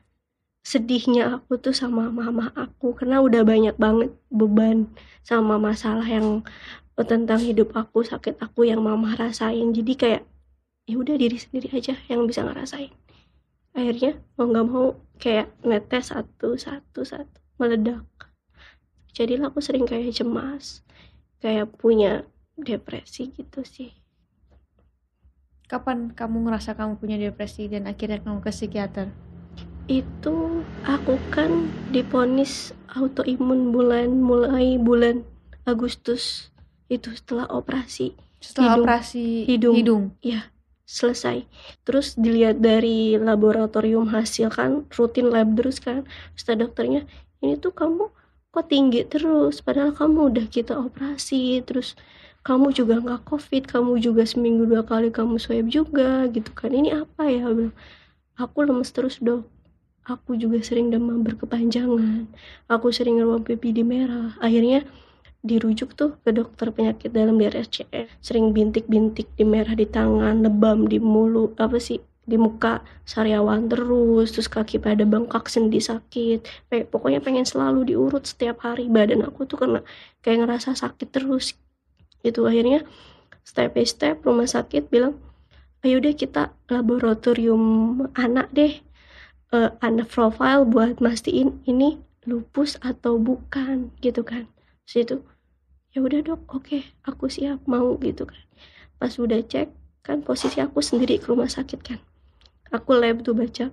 sedihnya 0.62 1.38
aku 1.38 1.58
tuh 1.58 1.74
sama 1.74 2.10
mama 2.10 2.50
aku, 2.58 2.98
karena 2.98 3.22
udah 3.22 3.42
banyak 3.46 3.74
banget 3.78 4.10
beban 4.30 4.90
sama 5.22 5.58
masalah 5.58 6.06
yang 6.06 6.42
tentang 6.98 7.38
hidup 7.42 7.74
aku, 7.78 8.02
sakit 8.02 8.38
aku 8.42 8.66
yang 8.66 8.82
mama 8.82 9.14
rasain. 9.14 9.70
Jadi 9.70 9.92
kayak 9.94 10.22
ya 10.86 10.98
udah 10.98 11.14
diri 11.14 11.38
sendiri 11.38 11.70
aja 11.72 11.94
yang 12.10 12.26
bisa 12.26 12.42
ngerasain. 12.42 12.90
Akhirnya 13.72 14.20
mau 14.36 14.50
nggak 14.50 14.66
mau 14.68 14.86
kayak 15.16 15.48
netes 15.64 16.12
satu 16.12 16.58
satu 16.58 17.06
satu 17.06 17.38
meledak. 17.56 18.04
Jadilah 19.12 19.52
aku 19.52 19.60
sering 19.60 19.84
kayak 19.84 20.12
cemas, 20.12 20.82
kayak 21.40 21.68
punya 21.76 22.24
depresi 22.56 23.32
gitu 23.32 23.64
sih. 23.64 23.92
Kapan 25.68 26.12
kamu 26.12 26.48
ngerasa 26.48 26.76
kamu 26.76 27.00
punya 27.00 27.16
depresi 27.16 27.68
dan 27.68 27.88
akhirnya 27.88 28.20
kamu 28.20 28.44
ke 28.44 28.52
psikiater? 28.52 29.08
Itu 29.88 30.64
aku 30.84 31.16
kan 31.32 31.68
diponis 31.92 32.76
autoimun 32.92 33.72
bulan 33.72 34.20
mulai 34.20 34.76
bulan 34.76 35.24
Agustus 35.64 36.52
itu 36.92 37.08
setelah 37.16 37.48
operasi 37.48 38.12
Setelah 38.42 38.76
Hidung. 38.76 38.84
operasi 38.84 39.24
Hidung. 39.48 39.74
hidung. 39.78 40.04
Selesai. 40.92 41.48
Terus 41.88 42.12
dilihat 42.20 42.60
dari 42.60 43.16
laboratorium 43.16 44.12
hasil 44.12 44.52
kan 44.52 44.84
rutin 44.92 45.32
lab 45.32 45.56
terus 45.56 45.80
kan. 45.80 46.04
Kata 46.36 46.52
dokternya, 46.60 47.08
ini 47.40 47.56
tuh 47.56 47.72
kamu 47.72 48.12
kok 48.52 48.68
tinggi 48.68 49.08
terus? 49.08 49.64
Padahal 49.64 49.96
kamu 49.96 50.28
udah 50.36 50.46
kita 50.52 50.76
operasi 50.76 51.64
terus 51.64 51.96
kamu 52.44 52.74
juga 52.74 52.98
nggak 52.98 53.22
covid 53.24 53.70
kamu 53.70 54.02
juga 54.02 54.26
seminggu 54.26 54.66
dua 54.66 54.82
kali 54.82 55.08
kamu 55.14 55.40
swab 55.40 55.66
juga 55.72 56.28
gitu 56.28 56.52
kan. 56.52 56.68
Ini 56.74 57.08
apa 57.08 57.32
ya? 57.32 57.48
Aku 58.36 58.58
lemes 58.60 58.92
terus 58.92 59.16
dok. 59.24 59.48
Aku 60.02 60.34
juga 60.34 60.58
sering 60.60 60.90
demam 60.90 61.22
berkepanjangan. 61.22 62.26
Aku 62.66 62.90
sering 62.90 63.22
ruam 63.22 63.46
pipi 63.46 63.70
di 63.70 63.86
merah. 63.86 64.34
Akhirnya 64.42 64.82
dirujuk 65.42 65.98
tuh 65.98 66.10
ke 66.22 66.30
dokter 66.30 66.70
penyakit 66.70 67.10
dalam 67.10 67.34
di 67.40 67.44
RSCM 67.50 68.06
sering 68.22 68.54
bintik-bintik 68.56 69.28
di 69.38 69.44
merah 69.44 69.74
di 69.74 69.86
tangan 69.86 70.42
lebam 70.46 70.86
di 70.86 70.98
mulut 71.02 71.58
apa 71.58 71.78
sih 71.82 71.98
di 72.22 72.38
muka 72.38 72.86
sariawan 73.02 73.66
terus 73.66 74.30
terus 74.30 74.46
kaki 74.46 74.78
pada 74.78 75.02
bengkak 75.02 75.50
sendi 75.50 75.82
sakit. 75.82 76.70
Pe- 76.70 76.86
pokoknya 76.86 77.18
pengen 77.18 77.42
selalu 77.42 77.90
diurut 77.90 78.22
setiap 78.22 78.62
hari. 78.62 78.86
Badan 78.86 79.26
aku 79.26 79.42
tuh 79.50 79.58
kena 79.58 79.80
kayak 80.22 80.46
ngerasa 80.46 80.78
sakit 80.78 81.08
terus. 81.10 81.58
Itu 82.22 82.46
akhirnya 82.46 82.86
step 83.42 83.74
by 83.74 83.82
step 83.82 84.22
rumah 84.22 84.46
sakit 84.46 84.86
bilang 84.86 85.18
ayo 85.82 85.98
deh 85.98 86.14
kita 86.14 86.54
laboratorium 86.70 87.62
anak 88.14 88.46
deh 88.54 88.78
Eh, 89.52 89.70
anak 89.84 90.08
profile 90.08 90.64
buat 90.64 90.96
mastiin 91.04 91.60
ini 91.68 92.00
lupus 92.24 92.80
atau 92.80 93.20
bukan 93.20 93.92
gitu 94.00 94.24
kan. 94.24 94.48
Terus 94.88 94.96
itu 95.04 95.16
ya 95.92 96.00
udah 96.00 96.20
dok 96.24 96.48
oke 96.48 96.82
aku 97.04 97.28
siap 97.28 97.64
mau 97.68 97.96
gitu 98.00 98.24
kan. 98.24 98.42
Pas 98.96 99.12
udah 99.16 99.40
cek 99.44 99.68
kan 100.02 100.24
posisi 100.24 100.58
aku 100.58 100.82
sendiri 100.82 101.20
ke 101.20 101.28
rumah 101.28 101.48
sakit 101.48 101.80
kan. 101.84 102.00
Aku 102.72 102.96
lab 102.96 103.20
tuh 103.20 103.36
baca 103.36 103.70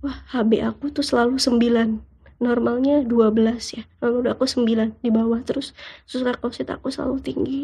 wah 0.00 0.18
HB 0.32 0.64
aku 0.64 0.90
tuh 0.90 1.04
selalu 1.04 1.36
9 1.36 2.40
normalnya 2.40 3.04
12 3.04 3.76
ya. 3.76 3.82
Lalu 4.00 4.14
udah 4.26 4.32
aku 4.34 4.48
9 4.48 5.04
di 5.04 5.10
bawah 5.12 5.40
terus 5.44 5.76
sus 6.08 6.24
leukosit 6.24 6.72
aku 6.72 6.88
selalu 6.88 7.20
tinggi. 7.20 7.62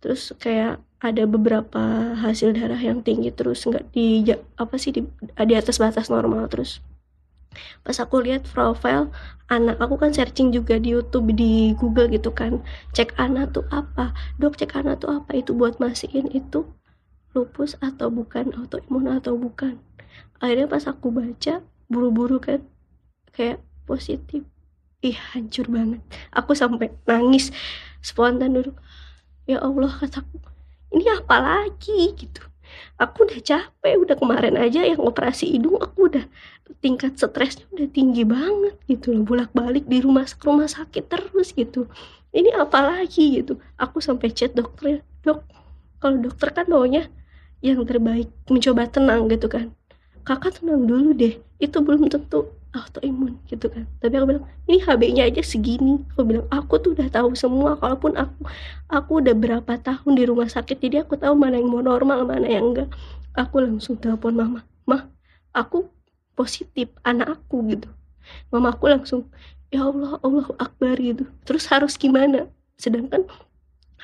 Terus 0.00 0.32
kayak 0.36 0.80
ada 1.00 1.24
beberapa 1.24 2.12
hasil 2.20 2.52
darah 2.52 2.78
yang 2.78 3.00
tinggi 3.00 3.32
terus 3.32 3.64
nggak 3.64 3.88
di 3.96 4.28
apa 4.60 4.76
sih 4.76 4.92
di, 4.92 5.00
di 5.32 5.54
atas 5.56 5.80
batas 5.80 6.12
normal 6.12 6.44
terus 6.52 6.84
pas 7.82 7.96
aku 7.98 8.22
lihat 8.22 8.46
profile 8.46 9.10
anak 9.50 9.82
aku 9.82 9.98
kan 9.98 10.14
searching 10.14 10.54
juga 10.54 10.78
di 10.78 10.94
YouTube 10.94 11.34
di 11.34 11.74
Google 11.74 12.06
gitu 12.14 12.30
kan. 12.30 12.62
Cek 12.94 13.18
anak 13.18 13.52
tuh 13.54 13.66
apa? 13.74 14.14
Dok 14.38 14.54
cek 14.54 14.78
anak 14.78 15.02
tuh 15.02 15.10
apa? 15.10 15.34
Itu 15.34 15.58
buat 15.58 15.82
mastiin 15.82 16.30
itu 16.30 16.64
lupus 17.34 17.74
atau 17.82 18.08
bukan? 18.08 18.54
Autoimun 18.54 19.10
atau 19.10 19.34
bukan? 19.34 19.82
Akhirnya 20.38 20.70
pas 20.70 20.86
aku 20.86 21.10
baca 21.10 21.60
buru-buru 21.90 22.38
kan 22.38 22.62
kayak 23.34 23.58
positif. 23.84 24.46
Ih 25.02 25.18
hancur 25.34 25.66
banget. 25.66 26.00
Aku 26.30 26.54
sampai 26.54 26.94
nangis. 27.04 27.50
Spontan 28.00 28.56
dulu 28.56 28.72
ya 29.44 29.60
Allah 29.60 29.90
kataku 29.90 30.38
ini 30.94 31.06
apa 31.10 31.36
lagi? 31.42 32.14
Gitu 32.14 32.49
aku 33.00 33.26
udah 33.26 33.40
capek 33.40 33.94
udah 34.00 34.16
kemarin 34.16 34.54
aja 34.60 34.84
yang 34.84 35.00
operasi 35.02 35.56
hidung 35.56 35.78
aku 35.80 36.12
udah 36.12 36.24
tingkat 36.78 37.18
stresnya 37.18 37.66
udah 37.74 37.88
tinggi 37.90 38.22
banget 38.22 38.78
gitu 38.86 39.12
loh 39.14 39.26
bolak 39.26 39.50
balik 39.50 39.84
di 39.90 39.98
rumah 40.00 40.24
rumah 40.46 40.70
sakit 40.70 41.10
terus 41.10 41.50
gitu. 41.52 41.90
Ini 42.30 42.54
apa 42.62 42.78
lagi 42.78 43.42
gitu? 43.42 43.58
Aku 43.74 43.98
sampai 43.98 44.30
chat 44.30 44.54
dokternya 44.54 45.02
dok 45.26 45.42
kalau 46.00 46.16
dokter 46.16 46.48
kan 46.54 46.66
maunya 46.70 47.10
yang 47.60 47.84
terbaik 47.84 48.32
mencoba 48.48 48.88
tenang 48.88 49.28
gitu 49.28 49.46
kan 49.52 49.76
kakak 50.26 50.60
tenang 50.60 50.84
dulu 50.86 51.12
deh 51.16 51.38
itu 51.60 51.76
belum 51.80 52.08
tentu 52.08 52.48
autoimun 52.70 53.34
gitu 53.50 53.66
kan. 53.66 53.84
Tapi 53.98 54.14
aku 54.14 54.26
bilang 54.30 54.44
ini 54.70 54.78
HB-nya 54.78 55.26
aja 55.26 55.42
segini. 55.42 55.98
Aku 56.14 56.22
bilang 56.22 56.46
aku 56.54 56.78
tuh 56.78 56.94
udah 56.94 57.10
tahu 57.10 57.34
semua 57.34 57.74
kalaupun 57.78 58.14
aku 58.14 58.46
aku 58.86 59.10
udah 59.18 59.34
berapa 59.34 59.72
tahun 59.82 60.12
di 60.14 60.24
rumah 60.26 60.46
sakit 60.46 60.78
jadi 60.78 61.02
aku 61.02 61.18
tahu 61.18 61.34
mana 61.34 61.58
yang 61.58 61.70
mau 61.70 61.82
normal 61.82 62.22
mana 62.26 62.46
yang 62.46 62.70
enggak. 62.70 62.88
Aku 63.34 63.62
langsung 63.62 63.98
telepon 63.98 64.34
mama 64.38 64.60
mah 64.86 65.06
aku 65.50 65.90
positif 66.38 66.90
anak 67.02 67.42
aku 67.42 67.62
gitu. 67.74 67.90
Mama 68.54 68.70
aku 68.70 68.86
langsung 68.86 69.26
ya 69.74 69.86
Allah 69.86 70.22
Allahu 70.22 70.54
Akbar 70.58 70.94
gitu. 70.98 71.26
Terus 71.42 71.66
harus 71.66 71.98
gimana? 71.98 72.46
Sedangkan 72.78 73.26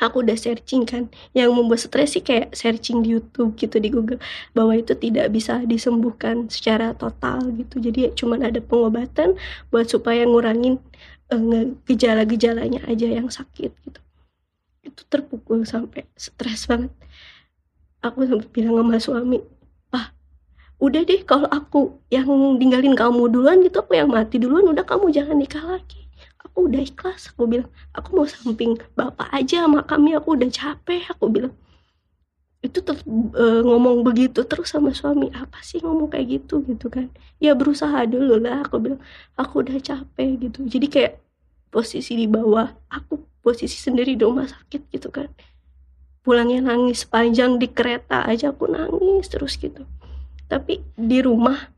aku 0.00 0.24
udah 0.24 0.36
searching 0.38 0.84
kan. 0.88 1.08
Yang 1.36 1.50
membuat 1.56 1.80
stres 1.84 2.16
sih 2.16 2.22
kayak 2.24 2.52
searching 2.56 3.04
di 3.04 3.16
YouTube 3.16 3.56
gitu 3.58 3.76
di 3.80 3.88
Google. 3.92 4.20
Bahwa 4.56 4.76
itu 4.76 4.92
tidak 4.96 5.32
bisa 5.32 5.62
disembuhkan 5.64 6.48
secara 6.48 6.92
total 6.96 7.42
gitu. 7.56 7.82
Jadi 7.82 7.98
ya 8.06 8.10
cuman 8.14 8.46
ada 8.48 8.60
pengobatan 8.62 9.36
buat 9.68 9.86
supaya 9.88 10.24
ngurangin 10.24 10.78
nge- 11.32 11.76
gejala-gejalanya 11.86 12.84
aja 12.86 13.06
yang 13.06 13.28
sakit 13.28 13.70
gitu. 13.84 14.00
Itu 14.86 15.02
terpukul 15.10 15.66
sampai 15.66 16.06
stres 16.14 16.66
banget. 16.70 16.94
Aku 18.04 18.22
sampai 18.22 18.48
bilang 18.54 18.78
sama 18.80 18.96
suami 19.02 19.38
udah 20.76 21.02
deh 21.08 21.24
kalau 21.24 21.48
aku 21.48 22.04
yang 22.12 22.28
ninggalin 22.60 22.92
kamu 22.92 23.32
duluan 23.32 23.64
gitu 23.64 23.80
aku 23.80 23.96
yang 23.96 24.12
mati 24.12 24.36
duluan 24.36 24.68
udah 24.68 24.84
kamu 24.84 25.08
jangan 25.08 25.36
nikah 25.40 25.64
lagi 25.64 26.05
aku 26.56 26.72
udah 26.72 26.80
ikhlas 26.80 27.28
aku 27.36 27.44
bilang 27.44 27.68
aku 27.92 28.16
mau 28.16 28.24
samping 28.24 28.80
bapak 28.96 29.28
aja 29.28 29.68
sama 29.68 29.84
kami 29.84 30.16
aku 30.16 30.40
udah 30.40 30.48
capek 30.48 31.04
aku 31.12 31.28
bilang. 31.28 31.52
Itu 32.64 32.80
tetap 32.80 33.04
e, 33.36 33.44
ngomong 33.60 34.00
begitu 34.00 34.40
terus 34.48 34.72
sama 34.72 34.96
suami 34.96 35.28
apa 35.36 35.60
sih 35.60 35.84
ngomong 35.84 36.08
kayak 36.08 36.40
gitu? 36.40 36.64
Gitu 36.64 36.88
kan. 36.88 37.12
Ya 37.44 37.52
berusaha 37.52 38.08
dulu 38.08 38.40
lah 38.40 38.64
aku 38.64 38.80
bilang. 38.80 39.04
Aku 39.36 39.60
udah 39.60 39.76
capek 39.76 40.48
gitu. 40.48 40.64
Jadi 40.64 40.86
kayak 40.88 41.12
posisi 41.68 42.16
di 42.16 42.24
bawah 42.24 42.72
aku 42.88 43.20
posisi 43.44 43.76
sendiri 43.76 44.16
di 44.16 44.24
rumah 44.24 44.48
sakit 44.48 44.88
gitu 44.96 45.12
kan. 45.12 45.28
Pulangnya 46.24 46.72
nangis 46.72 47.04
panjang 47.04 47.60
di 47.60 47.68
kereta 47.68 48.24
aja 48.24 48.48
aku 48.48 48.64
nangis 48.64 49.28
terus 49.28 49.60
gitu. 49.60 49.84
Tapi 50.48 50.80
di 50.96 51.20
rumah 51.20 51.68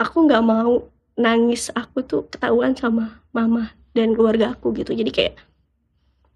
aku 0.00 0.24
nggak 0.24 0.40
mau 0.40 0.88
nangis 1.20 1.68
aku 1.76 2.00
tuh 2.00 2.24
ketahuan 2.32 2.72
sama 2.72 3.20
mama 3.36 3.76
dan 3.96 4.16
keluarga 4.16 4.52
aku 4.56 4.72
gitu. 4.76 4.92
Jadi 4.92 5.10
kayak 5.12 5.34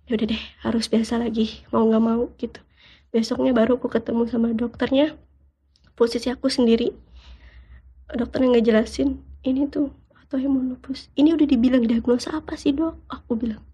ya 0.06 0.14
udah 0.14 0.26
deh 0.30 0.42
harus 0.62 0.86
biasa 0.86 1.18
lagi 1.18 1.66
mau 1.74 1.84
nggak 1.84 2.04
mau 2.04 2.22
gitu. 2.38 2.60
Besoknya 3.10 3.52
baru 3.56 3.80
aku 3.80 3.88
ketemu 3.90 4.28
sama 4.28 4.52
dokternya. 4.52 5.16
Posisi 5.96 6.28
aku 6.28 6.52
sendiri 6.52 6.92
dokternya 8.12 8.56
nggak 8.56 8.66
jelasin 8.68 9.18
ini 9.42 9.66
tuh 9.66 9.90
atau 10.26 10.36
yang 10.38 10.54
lupus 10.54 11.08
ini 11.16 11.34
udah 11.34 11.46
dibilang 11.48 11.82
diagnosa 11.82 12.36
apa 12.36 12.54
sih 12.54 12.76
dok? 12.76 13.00
Aku 13.08 13.34
bilang 13.34 13.64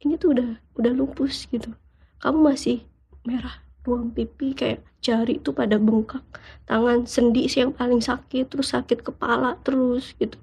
ini 0.00 0.14
tuh 0.16 0.38
udah 0.38 0.62
udah 0.78 0.92
lupus 0.94 1.50
gitu. 1.50 1.74
Kamu 2.22 2.40
masih 2.40 2.86
merah 3.26 3.64
ruang 3.84 4.08
pipi 4.16 4.56
kayak 4.56 4.80
jari 5.04 5.36
itu 5.36 5.52
pada 5.52 5.76
bengkak 5.76 6.24
tangan 6.64 7.04
sendi 7.04 7.44
sih 7.52 7.60
yang 7.60 7.76
paling 7.76 8.00
sakit 8.00 8.48
terus 8.48 8.72
sakit 8.72 9.04
kepala 9.04 9.60
terus 9.60 10.16
gitu 10.16 10.40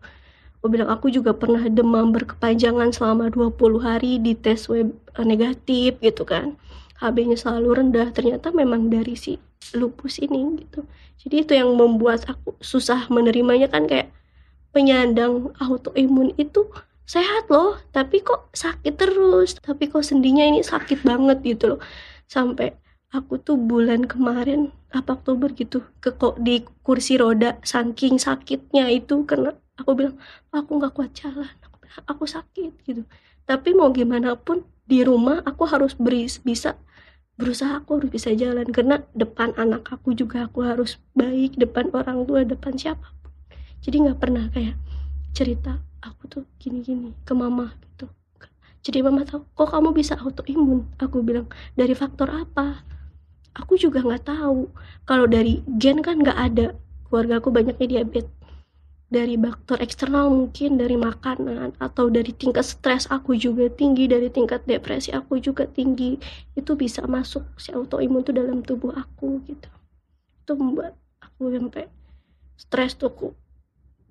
aku 0.61 0.77
bilang 0.77 0.93
aku 0.93 1.09
juga 1.09 1.33
pernah 1.33 1.65
demam 1.65 2.13
berkepanjangan 2.13 2.93
selama 2.93 3.33
20 3.33 3.81
hari 3.81 4.21
di 4.21 4.37
tes 4.37 4.69
web 4.69 4.93
eh, 5.17 5.25
negatif 5.25 5.97
gitu 6.05 6.21
kan. 6.21 6.53
HB-nya 7.01 7.33
selalu 7.33 7.81
rendah. 7.81 8.13
Ternyata 8.13 8.53
memang 8.53 8.93
dari 8.93 9.17
si 9.17 9.41
lupus 9.73 10.21
ini 10.21 10.61
gitu. 10.61 10.85
Jadi 11.17 11.35
itu 11.41 11.51
yang 11.57 11.73
membuat 11.73 12.29
aku 12.29 12.53
susah 12.61 13.09
menerimanya 13.09 13.73
kan 13.73 13.89
kayak 13.89 14.13
penyandang 14.69 15.49
autoimun 15.57 16.37
itu 16.37 16.69
sehat 17.09 17.49
loh 17.49 17.81
tapi 17.89 18.21
kok 18.21 18.53
sakit 18.53 19.01
terus. 19.01 19.57
Tapi 19.57 19.89
kok 19.89 20.05
sendinya 20.05 20.45
ini 20.45 20.61
sakit 20.61 21.01
banget 21.01 21.41
gitu 21.41 21.73
loh. 21.73 21.79
Sampai 22.29 22.77
aku 23.09 23.41
tuh 23.41 23.57
bulan 23.57 24.05
kemarin 24.05 24.69
apa 24.93 25.17
Oktober 25.17 25.49
gitu 25.57 25.81
ke 26.05 26.13
kok 26.13 26.37
di 26.37 26.61
kursi 26.85 27.17
roda 27.17 27.57
saking 27.65 28.21
sakitnya 28.21 28.93
itu 28.93 29.25
karena 29.25 29.57
aku 29.79 29.91
bilang 29.95 30.15
aku 30.51 30.71
nggak 30.79 30.93
kuat 30.93 31.11
jalan 31.15 31.51
aku, 31.63 31.77
aku 32.07 32.23
sakit 32.27 32.71
gitu. 32.83 33.03
Tapi 33.47 33.75
mau 33.75 33.91
gimana 33.91 34.35
pun 34.37 34.63
di 34.87 35.03
rumah 35.03 35.39
aku 35.43 35.67
harus 35.67 35.95
beri, 35.95 36.27
bisa 36.43 36.75
berusaha 37.39 37.79
aku 37.79 37.99
harus 38.01 38.09
bisa 38.11 38.31
jalan. 38.35 38.67
Karena 38.69 39.01
depan 39.15 39.55
anak 39.55 39.87
aku 39.89 40.13
juga 40.15 40.47
aku 40.47 40.63
harus 40.63 40.99
baik 41.15 41.55
depan 41.57 41.89
orang 41.95 42.23
tua 42.27 42.43
depan 42.43 42.75
siapa 42.75 43.07
pun. 43.23 43.31
Jadi 43.81 43.95
nggak 44.07 44.19
pernah 44.21 44.45
kayak 44.53 44.77
cerita 45.31 45.79
aku 46.03 46.27
tuh 46.27 46.43
gini-gini 46.59 47.15
ke 47.23 47.33
mama 47.33 47.73
gitu. 47.81 48.11
Jadi 48.81 48.97
mama 49.05 49.21
tahu 49.25 49.45
kok 49.53 49.69
kamu 49.69 49.93
bisa 49.93 50.17
autoimun? 50.17 50.89
Aku 50.97 51.21
bilang 51.21 51.49
dari 51.77 51.93
faktor 51.93 52.29
apa? 52.29 52.81
Aku 53.53 53.77
juga 53.77 54.01
nggak 54.01 54.25
tahu. 54.25 54.71
Kalau 55.05 55.25
dari 55.29 55.61
gen 55.77 56.01
kan 56.01 56.21
nggak 56.21 56.39
ada. 56.39 56.67
Keluarga 57.11 57.43
aku 57.43 57.51
banyaknya 57.51 57.87
diabetes 57.99 58.40
dari 59.11 59.35
faktor 59.35 59.83
eksternal 59.83 60.31
mungkin 60.31 60.79
dari 60.79 60.95
makanan 60.95 61.75
atau 61.83 62.07
dari 62.07 62.31
tingkat 62.31 62.63
stres 62.63 63.11
aku 63.11 63.35
juga 63.35 63.67
tinggi 63.67 64.07
dari 64.07 64.31
tingkat 64.31 64.63
depresi 64.63 65.11
aku 65.11 65.35
juga 65.43 65.67
tinggi 65.67 66.15
itu 66.55 66.71
bisa 66.79 67.03
masuk 67.03 67.43
si 67.59 67.75
autoimun 67.75 68.23
tuh 68.23 68.31
dalam 68.31 68.63
tubuh 68.63 68.95
aku 68.95 69.43
gitu. 69.43 69.67
Itu 70.47 70.55
membuat 70.55 70.95
aku 71.19 71.51
sampai 71.51 71.91
stres 72.55 72.95
tuh 72.95 73.11
aku 73.11 73.27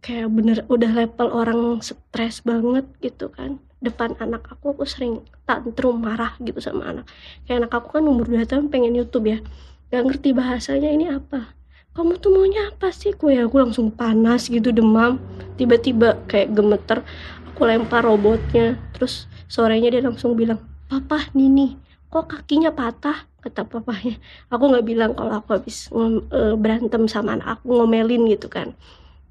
kayak 0.05 0.29
bener 0.29 0.69
udah 0.69 0.93
level 0.93 1.29
orang 1.33 1.81
stres 1.81 2.45
banget 2.45 2.85
gitu 3.01 3.33
kan. 3.33 3.57
Depan 3.81 4.21
anak 4.21 4.53
aku 4.53 4.77
aku 4.77 4.85
sering 4.85 5.25
tantrum 5.49 5.97
marah 5.97 6.37
gitu 6.45 6.61
sama 6.61 6.93
anak. 6.93 7.09
Kayak 7.49 7.65
anak 7.65 7.73
aku 7.73 7.89
kan 7.97 8.05
umur 8.05 8.29
2 8.29 8.45
tahun 8.45 8.69
pengen 8.69 8.93
YouTube 8.93 9.33
ya. 9.33 9.41
Gak 9.89 10.05
ngerti 10.05 10.37
bahasanya 10.37 10.93
ini 10.93 11.09
apa 11.09 11.60
kamu 11.91 12.23
tuh 12.23 12.31
maunya 12.31 12.71
apa 12.71 12.95
sih? 12.95 13.11
Ya 13.11 13.43
aku 13.47 13.57
langsung 13.59 13.91
panas 13.91 14.47
gitu 14.47 14.71
demam. 14.71 15.19
Tiba-tiba 15.59 16.17
kayak 16.31 16.55
gemeter 16.55 17.03
aku 17.51 17.67
lempar 17.67 18.07
robotnya. 18.07 18.79
Terus 18.95 19.27
sorenya 19.51 19.91
dia 19.91 20.03
langsung 20.05 20.39
bilang 20.39 20.63
papa 20.87 21.27
Nini 21.35 21.79
kok 22.11 22.27
kakinya 22.31 22.71
patah? 22.75 23.27
Kata 23.41 23.67
papanya. 23.67 24.19
Aku 24.53 24.71
nggak 24.71 24.87
bilang 24.87 25.13
kalau 25.17 25.33
aku 25.41 25.57
habis 25.59 25.91
e, 25.91 26.41
berantem 26.59 27.09
sama 27.11 27.39
anak 27.39 27.59
aku 27.59 27.75
ngomelin 27.75 28.27
gitu 28.31 28.47
kan. 28.47 28.75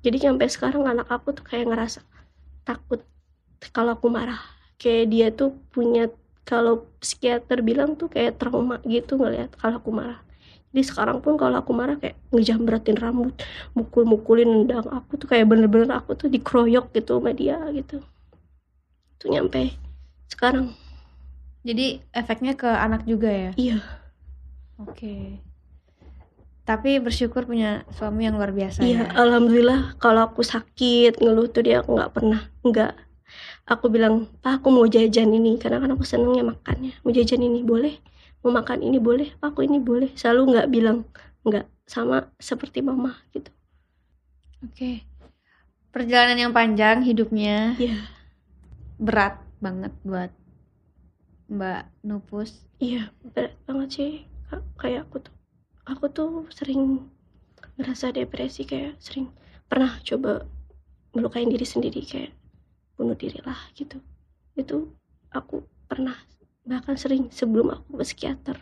Jadi 0.04 0.18
sampai 0.24 0.48
sekarang 0.48 0.88
anak 0.88 1.08
aku 1.12 1.36
tuh 1.36 1.44
kayak 1.44 1.68
ngerasa 1.70 2.04
takut 2.64 3.04
kalau 3.72 3.96
aku 3.96 4.08
marah. 4.12 4.40
Kayak 4.80 5.06
dia 5.12 5.28
tuh 5.36 5.52
punya 5.76 6.08
kalau 6.48 6.88
psikiater 7.04 7.62
bilang 7.62 8.00
tuh 8.00 8.10
kayak 8.10 8.40
trauma 8.40 8.82
gitu 8.88 9.20
ngeliat 9.20 9.54
kalau 9.60 9.78
aku 9.78 9.92
marah 9.94 10.29
jadi 10.70 10.86
sekarang 10.86 11.18
pun 11.26 11.34
kalau 11.34 11.66
aku 11.66 11.74
marah 11.74 11.98
kayak 11.98 12.14
ngejambretin 12.30 13.02
rambut 13.02 13.34
mukul-mukulin 13.74 14.46
nendang 14.46 14.86
aku 14.86 15.18
tuh 15.18 15.26
kayak 15.26 15.50
bener-bener 15.50 15.90
aku 15.90 16.14
tuh 16.14 16.30
dikeroyok 16.30 16.94
gitu 16.94 17.18
sama 17.18 17.34
dia 17.34 17.58
gitu. 17.74 18.06
Tuh 19.18 19.28
nyampe 19.34 19.74
sekarang. 20.30 20.78
Jadi 21.66 22.06
efeknya 22.14 22.54
ke 22.54 22.70
anak 22.70 23.04
juga 23.10 23.34
ya? 23.34 23.52
Iya. 23.58 23.78
Oke. 24.80 24.94
Okay. 24.94 25.24
tapi 26.70 27.02
bersyukur 27.02 27.50
punya 27.50 27.82
suami 27.98 28.30
yang 28.30 28.38
luar 28.38 28.54
biasa 28.54 28.86
iya 28.86 29.10
ya? 29.10 29.18
alhamdulillah 29.18 29.98
kalau 29.98 30.30
aku 30.30 30.46
sakit 30.46 31.18
ngeluh 31.18 31.50
tuh 31.50 31.66
dia 31.66 31.82
aku 31.82 31.98
nggak 31.98 32.14
pernah 32.14 32.46
nggak. 32.62 32.94
Aku 33.66 33.90
bilang 33.90 34.30
pak 34.46 34.62
aku 34.62 34.70
mau 34.70 34.86
jajan 34.86 35.34
ini 35.34 35.58
karena 35.58 35.82
kan 35.82 35.98
aku 35.98 36.06
senengnya 36.06 36.46
makannya. 36.46 36.94
Mau 37.02 37.10
jajan 37.10 37.42
ini 37.42 37.66
boleh 37.66 37.98
mau 38.44 38.52
makan 38.56 38.80
ini 38.84 38.98
boleh 39.02 39.36
aku 39.44 39.66
ini 39.66 39.80
boleh. 39.80 40.12
Selalu 40.16 40.56
nggak 40.56 40.68
bilang 40.72 40.98
nggak 41.44 41.66
sama 41.90 42.30
seperti 42.38 42.86
mama 42.86 43.18
gitu. 43.34 43.52
Oke. 44.64 44.76
Okay. 44.76 44.96
perjalanan 45.90 46.38
yang 46.38 46.54
panjang 46.54 47.02
hidupnya. 47.02 47.74
Yeah. 47.82 48.06
berat 49.00 49.40
banget 49.64 49.96
buat 50.04 50.32
mbak 51.50 51.88
Nupus. 52.04 52.68
Iya 52.78 53.10
berat 53.34 53.56
banget 53.66 53.90
sih 53.90 54.14
kayak 54.76 55.08
aku 55.08 55.24
tuh 55.24 55.36
aku 55.88 56.06
tuh 56.12 56.30
sering 56.52 57.10
merasa 57.80 58.12
depresi 58.12 58.68
kayak 58.68 59.00
sering 59.00 59.32
pernah 59.66 59.98
coba 60.04 60.46
melukain 61.16 61.50
diri 61.50 61.66
sendiri 61.66 62.04
kayak 62.06 62.36
bunuh 63.00 63.16
diri 63.16 63.40
lah 63.42 63.58
gitu. 63.74 63.98
Itu 64.54 64.94
aku 65.32 65.64
pernah 65.88 66.20
bahkan 66.70 66.94
sering 66.94 67.34
sebelum 67.34 67.74
aku 67.74 67.98
ke 67.98 68.06
psikiater 68.06 68.62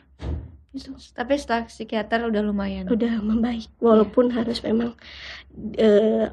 gitu. 0.71 0.95
tapi 1.11 1.35
setelah 1.35 1.67
psikiater 1.67 2.23
udah 2.23 2.39
lumayan 2.39 2.87
udah 2.87 3.19
membaik 3.19 3.67
walaupun 3.83 4.31
yeah. 4.31 4.35
harus 4.39 4.63
memang 4.63 4.95
e, 5.75 5.89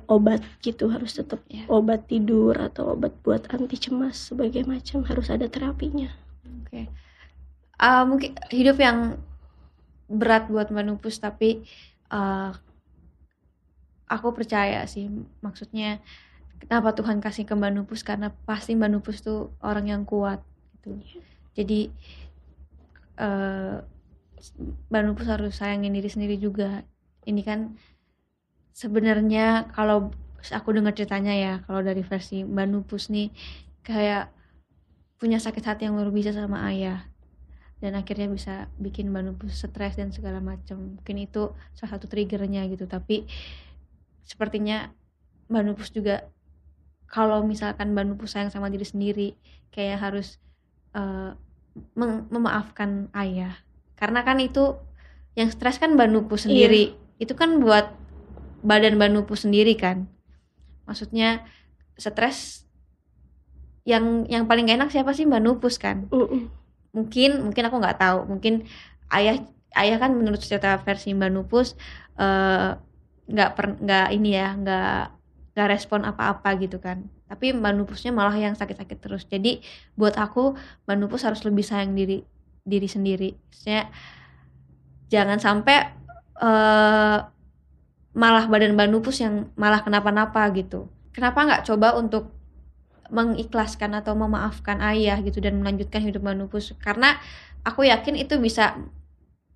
obat 0.06 0.46
gitu 0.62 0.86
harus 0.86 1.18
tetap 1.18 1.42
yeah. 1.50 1.66
obat 1.66 2.06
tidur 2.06 2.54
atau 2.54 2.94
obat 2.94 3.10
buat 3.26 3.50
anti 3.50 3.74
cemas 3.74 4.30
sebagai 4.30 4.62
macam 4.62 5.02
harus 5.02 5.26
ada 5.34 5.50
terapinya 5.50 6.14
oke 6.46 6.70
okay. 6.70 6.86
uh, 7.82 8.06
mungkin 8.06 8.38
hidup 8.54 8.78
yang 8.78 9.18
berat 10.06 10.46
buat 10.46 10.70
manupus 10.70 11.18
tapi 11.18 11.66
uh, 12.14 12.54
aku 14.06 14.30
percaya 14.30 14.86
sih 14.86 15.10
maksudnya 15.42 15.98
kenapa 16.62 16.94
Tuhan 16.94 17.18
kasih 17.18 17.48
ke 17.48 17.56
Mbak 17.56 17.72
Nupus 17.74 18.06
karena 18.06 18.30
pasti 18.46 18.78
Mbak 18.78 18.90
Nupus 18.94 19.24
tuh 19.24 19.50
orang 19.64 19.90
yang 19.90 20.02
kuat 20.06 20.44
gitu 20.78 21.02
jadi 21.54 21.90
uh, 23.18 23.78
Mbak 24.90 25.02
Nupus 25.06 25.28
harus 25.30 25.54
sayangin 25.56 25.94
diri 25.94 26.10
sendiri 26.10 26.36
juga. 26.36 26.84
Ini 27.24 27.40
kan 27.40 27.78
sebenarnya 28.74 29.72
kalau 29.72 30.12
aku 30.52 30.76
dengar 30.76 30.92
ceritanya 30.92 31.32
ya 31.32 31.54
kalau 31.64 31.80
dari 31.80 32.04
versi 32.04 32.44
Mbak 32.44 32.66
Nupus 32.68 33.08
nih 33.08 33.32
kayak 33.80 34.28
punya 35.16 35.40
sakit 35.40 35.64
hati 35.64 35.88
yang 35.88 35.96
luar 35.96 36.12
biasa 36.12 36.44
sama 36.44 36.68
ayah. 36.68 37.08
Dan 37.80 37.96
akhirnya 37.96 38.28
bisa 38.28 38.68
bikin 38.76 39.08
Mbak 39.08 39.22
Nupus 39.24 39.64
stres 39.64 39.96
dan 39.96 40.12
segala 40.12 40.42
macam. 40.42 41.00
Mungkin 41.00 41.16
itu 41.24 41.54
salah 41.72 41.96
satu 41.96 42.10
triggernya 42.10 42.68
gitu. 42.68 42.84
Tapi 42.84 43.24
sepertinya 44.26 44.92
Mbak 45.48 45.62
Nupus 45.64 45.88
juga 45.94 46.28
kalau 47.08 47.46
misalkan 47.46 47.94
Mbak 47.94 48.26
sayang 48.26 48.50
sama 48.50 48.68
diri 48.68 48.84
sendiri 48.84 49.28
kayak 49.70 50.02
harus 50.02 50.42
uh, 50.96 51.36
memaafkan 52.30 53.10
ayah 53.14 53.58
karena 53.98 54.22
kan 54.22 54.38
itu 54.38 54.78
yang 55.34 55.50
stres 55.50 55.82
kan 55.82 55.98
Mbak 55.98 56.30
sendiri 56.38 56.94
yeah. 56.94 57.22
itu 57.22 57.34
kan 57.34 57.58
buat 57.58 57.90
badan 58.64 58.96
Mbak 58.96 59.10
Nupus 59.12 59.44
sendiri 59.44 59.76
kan. 59.76 60.08
Maksudnya 60.88 61.44
stres 62.00 62.64
yang 63.84 64.24
yang 64.32 64.48
paling 64.48 64.64
gak 64.64 64.80
enak 64.80 64.90
siapa 64.90 65.12
sih 65.12 65.28
Mbak 65.28 65.42
Nupus 65.44 65.76
kan? 65.76 66.08
Mm-mm. 66.08 66.48
Mungkin 66.96 67.44
mungkin 67.44 67.64
aku 67.68 67.76
nggak 67.76 68.00
tahu. 68.00 68.18
Mungkin 68.24 68.64
ayah 69.12 69.44
ayah 69.76 70.00
kan 70.00 70.16
menurut 70.16 70.40
cerita 70.40 70.80
versi 70.80 71.12
Mbak 71.12 71.30
Nupus 71.30 71.76
eh, 72.16 72.70
nggak 73.24 73.50
per 73.52 73.66
nggak 73.84 74.08
ini 74.16 74.30
ya 74.32 74.56
nggak 74.56 75.00
nggak 75.54 75.68
respon 75.68 76.08
apa-apa 76.08 76.56
gitu 76.56 76.80
kan. 76.80 77.04
Tapi 77.34 77.50
Mbak 77.50 77.72
Nupusnya 77.74 78.14
malah 78.14 78.38
yang 78.38 78.54
sakit-sakit 78.54 78.98
terus. 79.02 79.26
Jadi 79.26 79.58
buat 79.98 80.14
aku 80.14 80.54
Mbak 80.86 80.96
Nupus 81.02 81.26
harus 81.26 81.42
lebih 81.42 81.66
sayang 81.66 81.98
diri 81.98 82.22
diri 82.62 82.86
sendiri. 82.86 83.34
Maksudnya 83.34 83.90
jangan 85.10 85.42
sampai 85.42 85.76
eh, 86.38 87.18
malah 88.14 88.44
badan 88.46 88.78
Mbak 88.78 88.88
Nupus 88.94 89.18
yang 89.18 89.50
malah 89.58 89.82
kenapa-napa 89.82 90.46
gitu. 90.54 90.86
Kenapa 91.10 91.42
nggak 91.42 91.66
coba 91.66 91.98
untuk 91.98 92.30
mengikhlaskan 93.10 93.98
atau 93.98 94.14
memaafkan 94.14 94.78
ayah 94.94 95.18
gitu 95.18 95.42
dan 95.42 95.58
melanjutkan 95.58 96.06
hidup 96.06 96.22
Mbak 96.22 96.36
Nupus? 96.38 96.70
Karena 96.78 97.18
aku 97.66 97.82
yakin 97.82 98.14
itu 98.14 98.38
bisa 98.38 98.78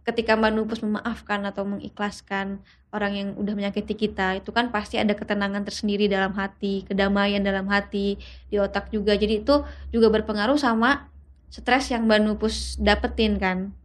ketika 0.09 0.33
Mbak 0.41 0.53
Nupus 0.57 0.81
memaafkan 0.81 1.45
atau 1.45 1.69
mengikhlaskan 1.69 2.65
orang 2.89 3.13
yang 3.13 3.29
udah 3.37 3.53
menyakiti 3.53 3.93
kita, 3.93 4.41
itu 4.41 4.49
kan 4.49 4.73
pasti 4.73 4.97
ada 4.97 5.13
ketenangan 5.13 5.61
tersendiri 5.69 6.09
dalam 6.09 6.33
hati, 6.33 6.89
kedamaian 6.89 7.45
dalam 7.45 7.69
hati, 7.69 8.17
di 8.49 8.57
otak 8.57 8.89
juga. 8.89 9.13
Jadi 9.13 9.45
itu 9.45 9.61
juga 9.93 10.09
berpengaruh 10.09 10.57
sama 10.57 11.13
stres 11.53 11.93
yang 11.93 12.09
Mbak 12.09 12.21
Nupus 12.25 12.81
dapetin 12.81 13.37
kan. 13.37 13.77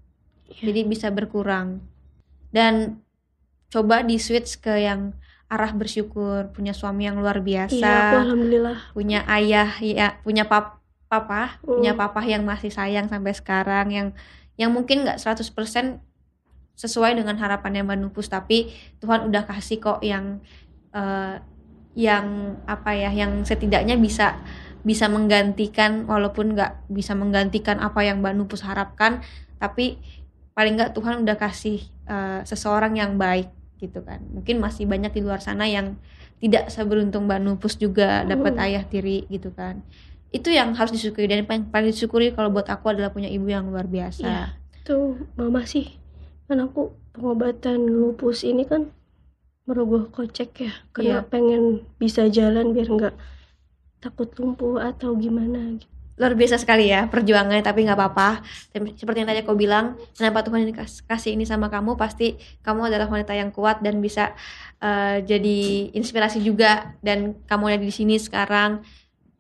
Iya. 0.47 0.71
Jadi 0.71 0.79
bisa 0.87 1.11
berkurang. 1.11 1.83
Dan 2.55 3.03
coba 3.67 3.99
di 4.07 4.15
switch 4.15 4.63
ke 4.63 4.87
yang 4.87 5.11
arah 5.51 5.75
bersyukur, 5.75 6.49
punya 6.55 6.71
suami 6.71 7.05
yang 7.05 7.19
luar 7.19 7.43
biasa, 7.43 7.75
Iya, 7.77 7.93
aku 8.09 8.15
alhamdulillah. 8.25 8.77
punya 8.95 9.19
ayah 9.27 9.69
ya, 9.83 10.17
punya 10.23 10.47
pap 10.47 10.79
papa, 11.11 11.61
punya 11.61 11.93
Mm. 11.93 11.99
papa 11.99 12.21
yang 12.25 12.41
masih 12.41 12.73
sayang 12.73 13.05
sampai 13.05 13.37
sekarang 13.37 13.87
yang 13.93 14.07
yang 14.57 14.73
mungkin 14.73 15.05
nggak 15.05 15.21
100% 15.21 16.01
sesuai 16.73 17.15
dengan 17.15 17.37
harapannya 17.37 17.85
Mbak 17.85 17.97
Nupus 18.01 18.27
tapi 18.27 18.73
Tuhan 18.97 19.29
udah 19.29 19.43
kasih 19.45 19.77
kok 19.77 19.99
yang 20.01 20.41
eh, 20.91 21.37
yang 21.93 22.57
apa 22.65 22.97
ya 22.97 23.13
yang 23.13 23.45
setidaknya 23.45 23.93
bisa 23.95 24.41
bisa 24.81 25.07
menggantikan 25.07 26.09
walaupun 26.09 26.57
nggak 26.57 26.89
bisa 26.89 27.13
menggantikan 27.13 27.77
apa 27.79 28.01
yang 28.03 28.19
Mbak 28.19 28.33
Nupus 28.35 28.65
harapkan 28.65 29.21
tapi 29.61 30.01
paling 30.53 30.75
nggak 30.75 30.91
Tuhan 30.97 31.21
udah 31.23 31.37
kasih 31.37 31.79
eh, 32.09 32.41
seseorang 32.43 32.97
yang 32.97 33.15
baik 33.15 33.47
gitu 33.77 34.01
kan 34.01 34.19
mungkin 34.31 34.57
masih 34.59 34.87
banyak 34.87 35.13
di 35.13 35.21
luar 35.21 35.39
sana 35.39 35.69
yang 35.69 35.95
tidak 36.41 36.67
seberuntung 36.73 37.29
Mbak 37.29 37.39
Nupus 37.39 37.77
juga 37.77 38.25
dapat 38.25 38.57
Mm. 38.57 38.63
ayah 38.65 38.83
tiri 38.83 39.23
gitu 39.29 39.53
kan 39.53 39.79
itu 40.33 40.49
yang 40.49 40.73
harus 40.73 40.89
disyukuri 40.89 41.29
dan 41.29 41.45
yang 41.45 41.69
paling 41.69 41.93
disyukuri 41.93 42.33
kalau 42.33 42.49
buat 42.49 42.65
aku 42.65 42.89
adalah 42.89 43.13
punya 43.13 43.29
ibu 43.29 43.45
yang 43.45 43.69
luar 43.69 43.85
biasa 43.85 44.25
Iya. 44.25 44.45
Tuh, 44.83 45.15
mama 45.39 45.63
sih. 45.63 45.95
Kan 46.53 46.69
aku 46.69 46.93
pengobatan 47.17 47.89
lupus 47.89 48.45
ini 48.45 48.61
kan 48.61 48.93
merogoh 49.65 50.05
kocek 50.13 50.69
ya. 50.69 50.73
Karena 50.93 51.25
Iya. 51.25 51.25
pengen 51.25 51.81
bisa 51.97 52.29
jalan 52.29 52.77
biar 52.77 52.93
nggak 52.93 53.15
takut 53.97 54.29
lumpuh 54.37 54.77
atau 54.77 55.17
gimana 55.17 55.81
gitu. 55.81 55.89
luar 56.13 56.37
biasa 56.37 56.61
sekali 56.61 56.93
ya 56.93 57.09
perjuangannya 57.09 57.65
tapi 57.65 57.89
nggak 57.89 57.97
apa-apa 57.97 58.45
seperti 58.69 59.25
yang 59.25 59.29
tadi 59.33 59.41
aku 59.41 59.57
bilang 59.57 59.97
kenapa 60.13 60.45
Tuhan 60.45 60.61
ini 60.61 60.69
kas- 60.69 61.01
kasih 61.01 61.33
ini 61.33 61.41
sama 61.41 61.73
kamu 61.73 61.97
pasti 61.97 62.37
kamu 62.61 62.85
adalah 62.85 63.09
wanita 63.09 63.33
yang 63.33 63.49
kuat 63.49 63.81
dan 63.81 63.97
bisa 63.97 64.37
eh, 64.77 65.25
jadi 65.25 65.89
inspirasi 65.89 66.37
juga 66.45 66.93
dan 67.01 67.33
kamu 67.49 67.63
ada 67.65 67.81
di 67.81 67.89
sini 67.89 68.21
sekarang 68.21 68.85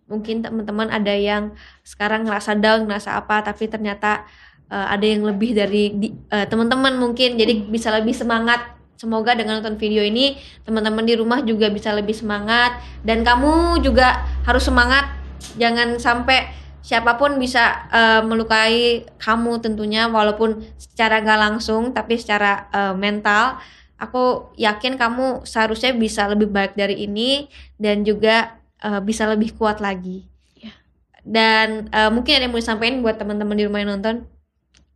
mungkin 0.09 0.41
teman-teman 0.41 0.89
ada 0.89 1.13
yang 1.13 1.53
sekarang 1.85 2.25
ngerasa 2.25 2.57
down 2.57 2.89
ngerasa 2.89 3.21
apa 3.21 3.45
tapi 3.45 3.69
ternyata 3.69 4.25
eh, 4.71 4.87
ada 4.93 5.05
yang 5.05 5.23
lebih 5.25 5.55
dari 5.57 6.13
eh, 6.29 6.45
teman-teman 6.47 6.95
mungkin. 6.99 7.35
Jadi 7.39 7.67
bisa 7.67 7.89
lebih 7.91 8.13
semangat. 8.15 8.75
Semoga 8.93 9.35
dengan 9.35 9.59
nonton 9.59 9.75
video 9.75 9.99
ini 9.99 10.39
teman-teman 10.63 11.03
di 11.03 11.19
rumah 11.19 11.43
juga 11.43 11.67
bisa 11.67 11.91
lebih 11.91 12.15
semangat. 12.15 12.79
Dan 13.03 13.27
kamu 13.27 13.83
juga 13.83 14.23
harus 14.47 14.63
semangat. 14.63 15.11
Jangan 15.59 15.99
sampai 15.99 16.47
siapa 16.83 17.15
pun 17.15 17.39
bisa 17.39 17.87
eh, 17.91 18.21
melukai 18.23 19.07
kamu 19.19 19.63
tentunya 19.63 20.11
walaupun 20.11 20.63
secara 20.75 21.23
nggak 21.23 21.39
langsung 21.39 21.95
tapi 21.95 22.19
secara 22.19 22.67
eh, 22.71 22.95
mental. 22.95 23.59
Aku 23.99 24.51
yakin 24.59 24.99
kamu 24.99 25.47
seharusnya 25.47 25.95
bisa 25.95 26.27
lebih 26.27 26.51
baik 26.51 26.75
dari 26.75 27.07
ini 27.07 27.47
dan 27.79 28.03
juga 28.03 28.59
eh, 28.83 28.99
bisa 28.99 29.23
lebih 29.27 29.55
kuat 29.55 29.79
lagi. 29.79 30.27
Ya. 30.59 30.75
dan 31.23 31.87
eh, 31.91 32.11
mungkin 32.11 32.35
ada 32.39 32.43
yang 32.47 32.53
mau 32.55 32.59
disampaikan 32.59 32.99
buat 33.03 33.15
teman-teman 33.19 33.55
di 33.55 33.63
rumah 33.67 33.79
yang 33.83 33.99
nonton 33.99 34.27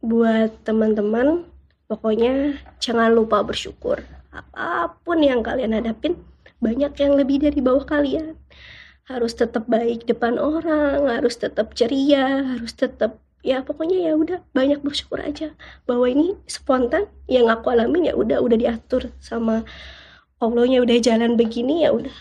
Buat 0.01 0.63
teman-teman, 0.63 1.47
pokoknya 1.89 2.61
jangan 2.77 3.13
lupa 3.13 3.41
bersyukur. 3.41 4.03
Apa 4.29 4.97
pun 5.01 5.21
yang 5.23 5.41
kalian 5.41 5.73
hadapin, 5.73 6.21
banyak 6.61 6.93
yang 6.97 7.13
lebih 7.17 7.41
dari 7.41 7.59
bawah 7.61 7.85
kalian. 7.85 8.37
Harus 9.07 9.33
tetap 9.33 9.65
baik 9.65 10.05
depan 10.05 10.37
orang, 10.37 11.07
harus 11.07 11.39
tetap 11.39 11.73
ceria, 11.73 12.43
harus 12.57 12.75
tetap 12.75 13.17
ya 13.45 13.63
pokoknya 13.63 14.11
ya 14.11 14.13
udah 14.17 14.43
banyak 14.51 14.83
bersyukur 14.83 15.23
aja 15.23 15.53
bahwa 15.87 16.09
ini 16.09 16.35
spontan 16.49 17.07
yang 17.31 17.47
aku 17.47 17.71
alamin 17.71 18.11
ya 18.11 18.13
udah 18.17 18.43
udah 18.43 18.57
diatur 18.59 19.13
sama 19.23 19.63
Allahnya 20.43 20.83
udah 20.83 20.97
jalan 20.99 21.39
begini 21.39 21.87
ya 21.87 21.95
udah 21.95 22.17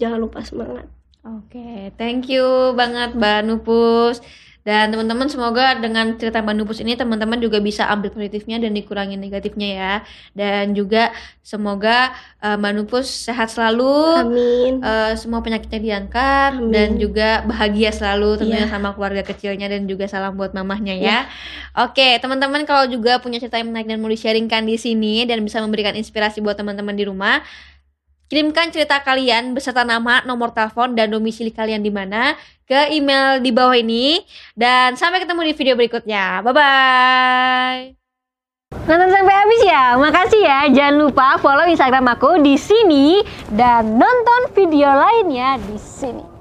jangan 0.00 0.24
lupa 0.24 0.40
semangat 0.40 0.88
Oke, 1.24 1.88
thank 1.96 2.28
you 2.28 2.76
banget 2.76 3.16
Mbak 3.16 3.48
Nupus. 3.48 4.20
Dan 4.64 4.96
teman-teman 4.96 5.28
semoga 5.28 5.76
dengan 5.76 6.16
cerita 6.16 6.40
Mbak 6.40 6.54
Nupus 6.56 6.80
ini 6.80 6.96
teman-teman 6.96 7.36
juga 7.36 7.60
bisa 7.60 7.84
ambil 7.92 8.08
positifnya 8.10 8.56
dan 8.56 8.72
dikurangi 8.72 9.20
negatifnya 9.20 9.68
ya. 9.76 9.92
Dan 10.32 10.72
juga 10.72 11.12
semoga 11.44 12.16
eh, 12.40 12.56
Mbak 12.56 12.72
Nupus 12.72 13.28
sehat 13.28 13.52
selalu, 13.52 13.92
amin 14.24 14.72
eh, 14.80 15.12
semua 15.20 15.44
penyakitnya 15.44 15.80
diangkat 15.84 16.50
Amin. 16.56 16.72
dan 16.72 16.88
juga 16.96 17.44
bahagia 17.44 17.92
selalu 17.92 18.40
tentunya 18.40 18.64
Iya. 18.64 18.72
sama 18.72 18.96
keluarga 18.96 19.20
kecilnya 19.20 19.68
dan 19.68 19.84
juga 19.84 20.08
salam 20.08 20.32
buat 20.32 20.56
mamahnya 20.56 20.96
ya. 20.96 21.28
Oke, 21.76 22.16
teman-teman 22.24 22.64
kalau 22.64 22.88
juga 22.88 23.20
punya 23.20 23.36
cerita 23.36 23.60
yang 23.60 23.68
menarik 23.68 23.92
dan 23.92 24.00
mau 24.00 24.08
di-sharingkan 24.08 24.64
di 24.64 24.80
sini 24.80 25.28
dan 25.28 25.44
bisa 25.44 25.60
memberikan 25.60 25.92
inspirasi 25.92 26.40
buat 26.40 26.56
teman-teman 26.56 26.96
di 26.96 27.04
rumah, 27.04 27.44
kirimkan 28.28 28.72
cerita 28.72 29.00
kalian 29.00 29.52
beserta 29.52 29.84
nama, 29.84 30.24
nomor 30.24 30.50
telepon 30.50 30.96
dan 30.96 31.12
domisili 31.12 31.52
kalian 31.52 31.84
di 31.84 31.92
mana 31.92 32.34
ke 32.64 32.96
email 32.96 33.38
di 33.44 33.52
bawah 33.52 33.76
ini 33.76 34.24
dan 34.56 34.96
sampai 34.96 35.22
ketemu 35.22 35.52
di 35.52 35.54
video 35.54 35.74
berikutnya. 35.76 36.40
Bye 36.42 36.52
bye. 36.52 37.80
Nonton 38.84 39.08
sampai 39.08 39.34
habis 39.38 39.60
ya. 39.64 39.84
Makasih 39.96 40.42
ya. 40.42 40.58
Jangan 40.68 40.96
lupa 40.98 41.38
follow 41.40 41.64
Instagram 41.64 42.04
aku 42.10 42.42
di 42.42 42.58
sini 42.58 43.22
dan 43.54 43.96
nonton 43.96 44.52
video 44.52 44.92
lainnya 44.92 45.56
di 45.62 45.78
sini. 45.78 46.33